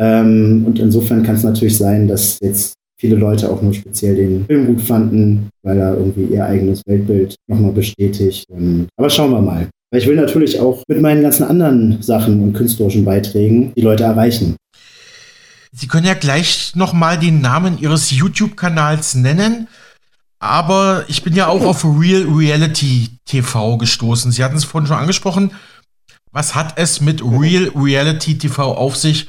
[0.00, 4.44] Ähm, und insofern kann es natürlich sein, dass jetzt viele Leute auch nur speziell den
[4.46, 8.44] Film gut fanden, weil er irgendwie ihr eigenes Weltbild nochmal bestätigt.
[8.50, 9.68] Und, aber schauen wir mal.
[9.90, 14.04] Weil ich will natürlich auch mit meinen ganzen anderen Sachen und künstlerischen Beiträgen die Leute
[14.04, 14.56] erreichen.
[15.72, 19.66] Sie können ja gleich nochmal den Namen Ihres YouTube-Kanals nennen.
[20.38, 24.30] Aber ich bin ja auch auf Real Reality TV gestoßen.
[24.32, 25.52] Sie hatten es vorhin schon angesprochen.
[26.32, 29.28] Was hat es mit Real Reality TV auf sich?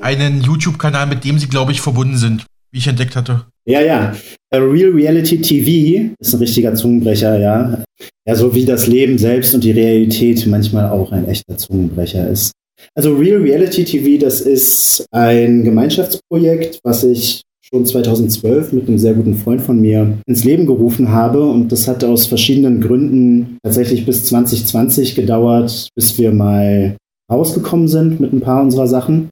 [0.00, 3.46] Einen YouTube-Kanal, mit dem Sie, glaube ich, verbunden sind, wie ich entdeckt hatte.
[3.66, 4.14] Ja, ja.
[4.52, 7.84] Real Reality TV ist ein richtiger Zungenbrecher, ja.
[8.26, 12.52] Ja, so wie das Leben selbst und die Realität manchmal auch ein echter Zungenbrecher ist.
[12.94, 19.14] Also Real Reality TV, das ist ein Gemeinschaftsprojekt, was ich schon 2012 mit einem sehr
[19.14, 21.44] guten Freund von mir ins Leben gerufen habe.
[21.44, 26.96] Und das hat aus verschiedenen Gründen tatsächlich bis 2020 gedauert, bis wir mal
[27.30, 29.28] rausgekommen sind mit ein paar unserer Sachen.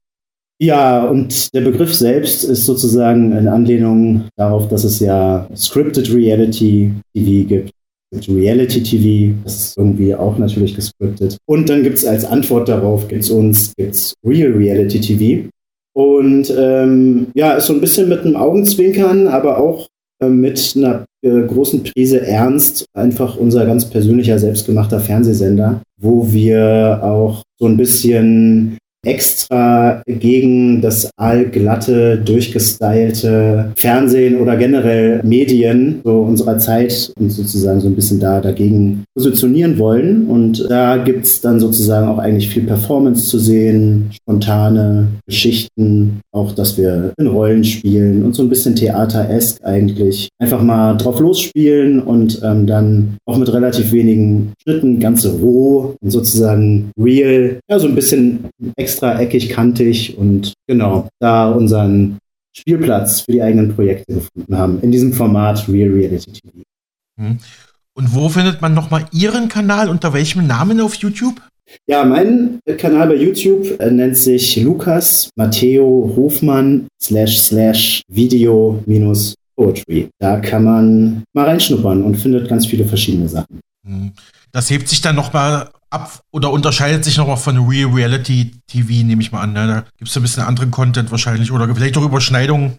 [0.60, 6.92] Ja, und der Begriff selbst ist sozusagen eine Anlehnung darauf, dass es ja Scripted Reality
[7.14, 7.70] TV gibt.
[8.28, 11.36] Reality TV, das ist irgendwie auch natürlich gescriptet.
[11.46, 15.48] Und dann gibt es als Antwort darauf, gibt es uns, gibt's Real Reality TV.
[15.94, 19.88] Und ähm, ja, ist so ein bisschen mit einem Augenzwinkern, aber auch
[20.20, 27.00] äh, mit einer äh, großen Prise Ernst, einfach unser ganz persönlicher, selbstgemachter Fernsehsender, wo wir
[27.02, 36.58] auch so ein bisschen extra gegen das allglatte, durchgestylte Fernsehen oder generell Medien so unserer
[36.58, 40.26] Zeit und sozusagen so ein bisschen da dagegen positionieren wollen.
[40.26, 46.52] Und da gibt es dann sozusagen auch eigentlich viel Performance zu sehen, spontane Geschichten, auch
[46.52, 50.28] dass wir in Rollen spielen und so ein bisschen Theater-esk eigentlich.
[50.40, 56.10] Einfach mal drauf losspielen und ähm, dann auch mit relativ wenigen Schritten, ganz roh und
[56.10, 58.44] sozusagen real, ja, so ein bisschen
[58.88, 62.16] extra eckig, kantig und genau, da unseren
[62.56, 66.62] Spielplatz für die eigenen Projekte gefunden haben, in diesem Format Real Reality TV.
[67.20, 67.38] Hm.
[67.94, 69.90] Und wo findet man nochmal Ihren Kanal?
[69.90, 71.40] Unter welchem Namen auf YouTube?
[71.86, 79.34] Ja, mein Kanal bei YouTube äh, nennt sich Lukas Matteo Hofmann slash slash Video minus
[79.54, 80.08] Poetry.
[80.18, 83.60] Da kann man mal reinschnuppern und findet ganz viele verschiedene Sachen.
[83.86, 84.12] Hm.
[84.50, 89.22] Das hebt sich dann nochmal ab oder unterscheidet sich nochmal von Real Reality TV, nehme
[89.22, 89.52] ich mal an.
[89.52, 89.66] Ne?
[89.66, 92.78] Da gibt es ein bisschen anderen Content wahrscheinlich oder vielleicht auch Überschneidungen.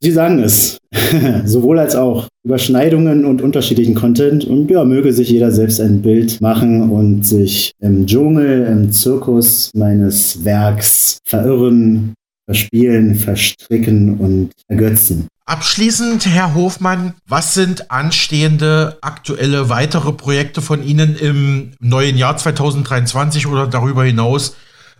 [0.00, 0.78] Sie sagen es.
[1.44, 2.26] Sowohl als auch.
[2.44, 4.44] Überschneidungen und unterschiedlichen Content.
[4.44, 9.70] Und ja, möge sich jeder selbst ein Bild machen und sich im Dschungel, im Zirkus
[9.74, 12.14] meines Werks verirren,
[12.46, 15.28] verspielen, verstricken und ergötzen.
[15.44, 23.48] Abschließend, Herr Hofmann, was sind anstehende aktuelle weitere Projekte von Ihnen im neuen Jahr 2023
[23.48, 24.54] oder darüber hinaus?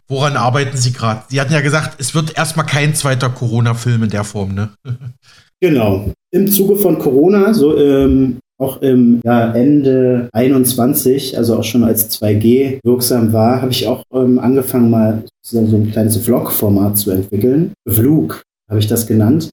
[0.09, 1.23] Woran arbeiten Sie gerade?
[1.29, 4.71] Sie hatten ja gesagt, es wird erstmal kein zweiter Corona-Film in der Form, ne?
[5.61, 6.11] genau.
[6.33, 12.11] Im Zuge von Corona, so ähm, auch im ja, Ende 21, also auch schon als
[12.21, 17.73] 2G wirksam war, habe ich auch ähm, angefangen, mal so ein kleines Vlog-Format zu entwickeln.
[17.89, 19.51] Vlog habe ich das genannt.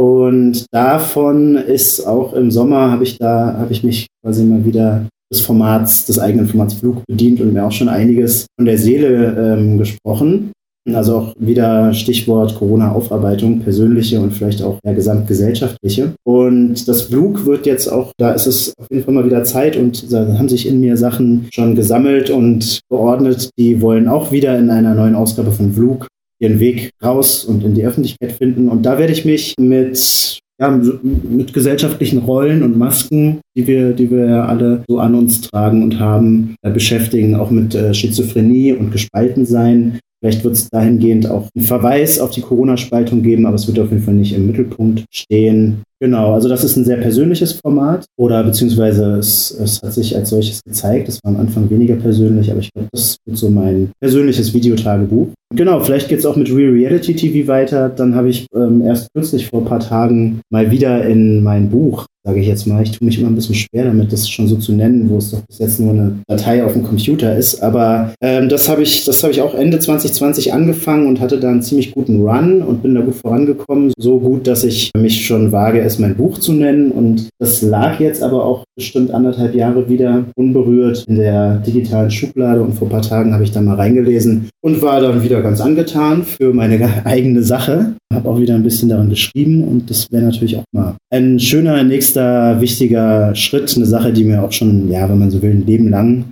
[0.00, 5.04] Und davon ist auch im Sommer habe ich da, habe ich mich quasi mal wieder
[5.30, 9.58] des Formats, des eigenen Formats Flug bedient und mir auch schon einiges von der Seele
[9.58, 10.52] ähm, gesprochen.
[10.90, 16.14] Also auch wieder Stichwort Corona-Aufarbeitung, persönliche und vielleicht auch ja, gesamtgesellschaftliche.
[16.24, 19.76] Und das Flug wird jetzt auch, da ist es auf jeden Fall mal wieder Zeit
[19.76, 24.58] und da haben sich in mir Sachen schon gesammelt und geordnet, die wollen auch wieder
[24.58, 26.08] in einer neuen Ausgabe von Flug
[26.40, 28.68] ihren Weg raus und in die Öffentlichkeit finden.
[28.68, 34.10] Und da werde ich mich mit ja, mit gesellschaftlichen Rollen und Masken, die wir, die
[34.10, 38.92] wir alle so an uns tragen und haben, äh, beschäftigen, auch mit äh, Schizophrenie und
[38.92, 40.00] Gespaltensein.
[40.20, 43.90] Vielleicht wird es dahingehend auch einen Verweis auf die Corona-Spaltung geben, aber es wird auf
[43.90, 45.82] jeden Fall nicht im Mittelpunkt stehen.
[46.02, 50.30] Genau, also das ist ein sehr persönliches Format oder beziehungsweise es, es hat sich als
[50.30, 51.08] solches gezeigt.
[51.08, 55.28] Es war am Anfang weniger persönlich, aber ich glaube, das wird so mein persönliches Videotagebuch.
[55.54, 57.90] Genau, vielleicht geht es auch mit Real Reality TV weiter.
[57.90, 62.06] Dann habe ich ähm, erst kürzlich vor ein paar Tagen mal wieder in mein Buch
[62.24, 62.82] sage ich jetzt mal.
[62.82, 65.30] Ich tue mich immer ein bisschen schwer damit, das schon so zu nennen, wo es
[65.30, 67.62] doch bis jetzt nur eine Datei auf dem Computer ist.
[67.62, 71.48] Aber ähm, das habe ich, das habe ich auch Ende 2020 angefangen und hatte da
[71.48, 73.92] einen ziemlich guten Run und bin da gut vorangekommen.
[73.98, 76.90] So gut, dass ich mich schon wage, es mein Buch zu nennen.
[76.90, 82.62] Und das lag jetzt aber auch bestimmt anderthalb Jahre wieder unberührt in der digitalen Schublade.
[82.62, 85.60] Und vor ein paar Tagen habe ich da mal reingelesen und war dann wieder ganz
[85.60, 87.94] angetan für meine eigene Sache.
[88.12, 91.82] Habe auch wieder ein bisschen daran geschrieben und das wäre natürlich auch mal ein schöner
[91.84, 95.66] nächster wichtiger Schritt, eine Sache, die mir auch schon, ja, wenn man so will, ein
[95.66, 96.24] Leben lang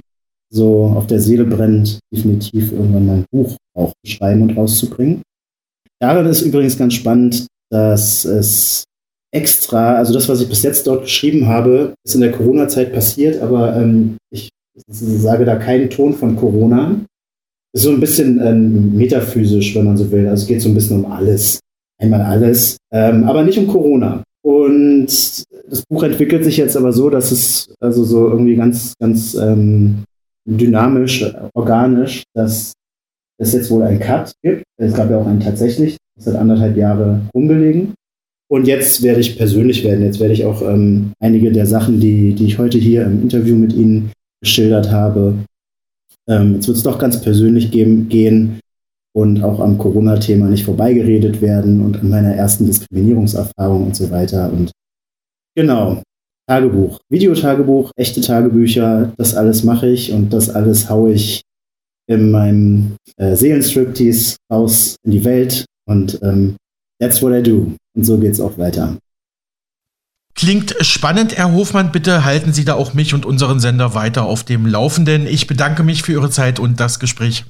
[0.51, 5.23] so auf der Seele brennt, definitiv irgendwann mein Buch auch schreiben und rauszubringen.
[6.01, 8.85] Daran ist übrigens ganz spannend, dass es
[9.31, 13.43] extra, also das, was ich bis jetzt dort geschrieben habe, ist in der Corona-Zeit passiert,
[13.43, 14.51] aber ähm, ich
[14.89, 17.01] sage da keinen Ton von Corona.
[17.75, 20.27] Ist so ein bisschen ähm, metaphysisch, wenn man so will.
[20.27, 21.61] Also es geht so ein bisschen um alles
[22.01, 24.23] einmal alles, ähm, aber nicht um Corona.
[24.43, 29.35] Und das Buch entwickelt sich jetzt aber so, dass es also so irgendwie ganz, ganz
[29.35, 30.05] ähm,
[30.47, 31.25] dynamisch,
[31.55, 32.73] organisch, dass
[33.39, 34.63] es jetzt wohl einen Cut gibt.
[34.79, 37.95] Es gab ja auch einen tatsächlich, seit anderthalb Jahre rumgelegen.
[38.51, 40.05] Und jetzt werde ich persönlich werden.
[40.05, 43.57] Jetzt werde ich auch ähm, einige der Sachen, die, die ich heute hier im Interview
[43.57, 45.35] mit Ihnen geschildert habe,
[46.29, 48.61] ähm, jetzt wird es doch ganz persönlich geben, gehen
[49.15, 54.53] und auch am Corona-Thema nicht vorbeigeredet werden und an meiner ersten Diskriminierungserfahrung und so weiter.
[54.53, 54.71] Und
[55.55, 56.03] genau,
[56.47, 61.43] Tagebuch, Videotagebuch, echte Tagebücher, das alles mache ich und das alles haue ich
[62.07, 66.57] in meinem äh, Seelenstriptease raus in die Welt und ähm,
[67.01, 67.73] that's what I do.
[67.97, 68.97] Und so geht's auch weiter.
[70.35, 71.91] Klingt spannend, Herr Hofmann.
[71.91, 75.27] Bitte halten Sie da auch mich und unseren Sender weiter auf dem Laufenden.
[75.27, 77.45] Ich bedanke mich für Ihre Zeit und das Gespräch.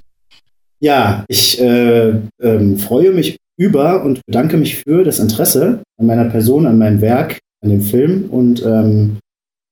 [0.80, 6.26] Ja, ich äh, ähm, freue mich über und bedanke mich für das Interesse an meiner
[6.26, 9.18] Person, an meinem Werk, an dem Film und ähm,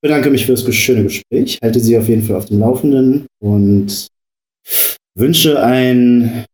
[0.03, 1.59] bedanke mich für das schöne Gespräch.
[1.63, 4.09] Halte Sie auf jeden Fall auf dem Laufenden und
[5.15, 6.45] wünsche ein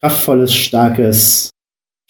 [0.00, 1.50] kraftvolles, starkes,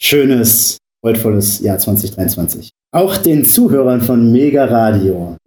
[0.01, 2.71] schönes, freudvolles Jahr 2023.
[2.91, 5.37] Auch den Zuhörern von Mega Radio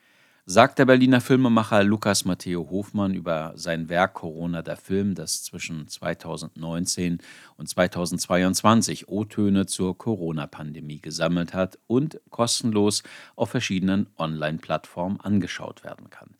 [0.46, 5.88] sagt der Berliner Filmemacher Lukas Matteo Hofmann über sein Werk Corona der Film, das zwischen
[5.88, 7.18] 2019
[7.56, 13.02] und 2022 O-Töne zur Corona-Pandemie gesammelt hat und kostenlos
[13.36, 16.36] auf verschiedenen Online-Plattformen angeschaut werden kann.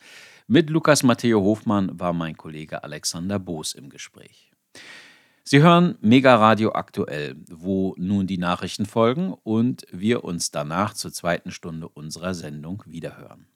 [0.47, 4.54] Mit Lukas Matteo Hofmann war mein Kollege Alexander Boos im Gespräch.
[5.47, 11.13] Sie hören Mega Radio aktuell, wo nun die Nachrichten folgen und wir uns danach zur
[11.13, 13.47] zweiten Stunde unserer Sendung wiederhören.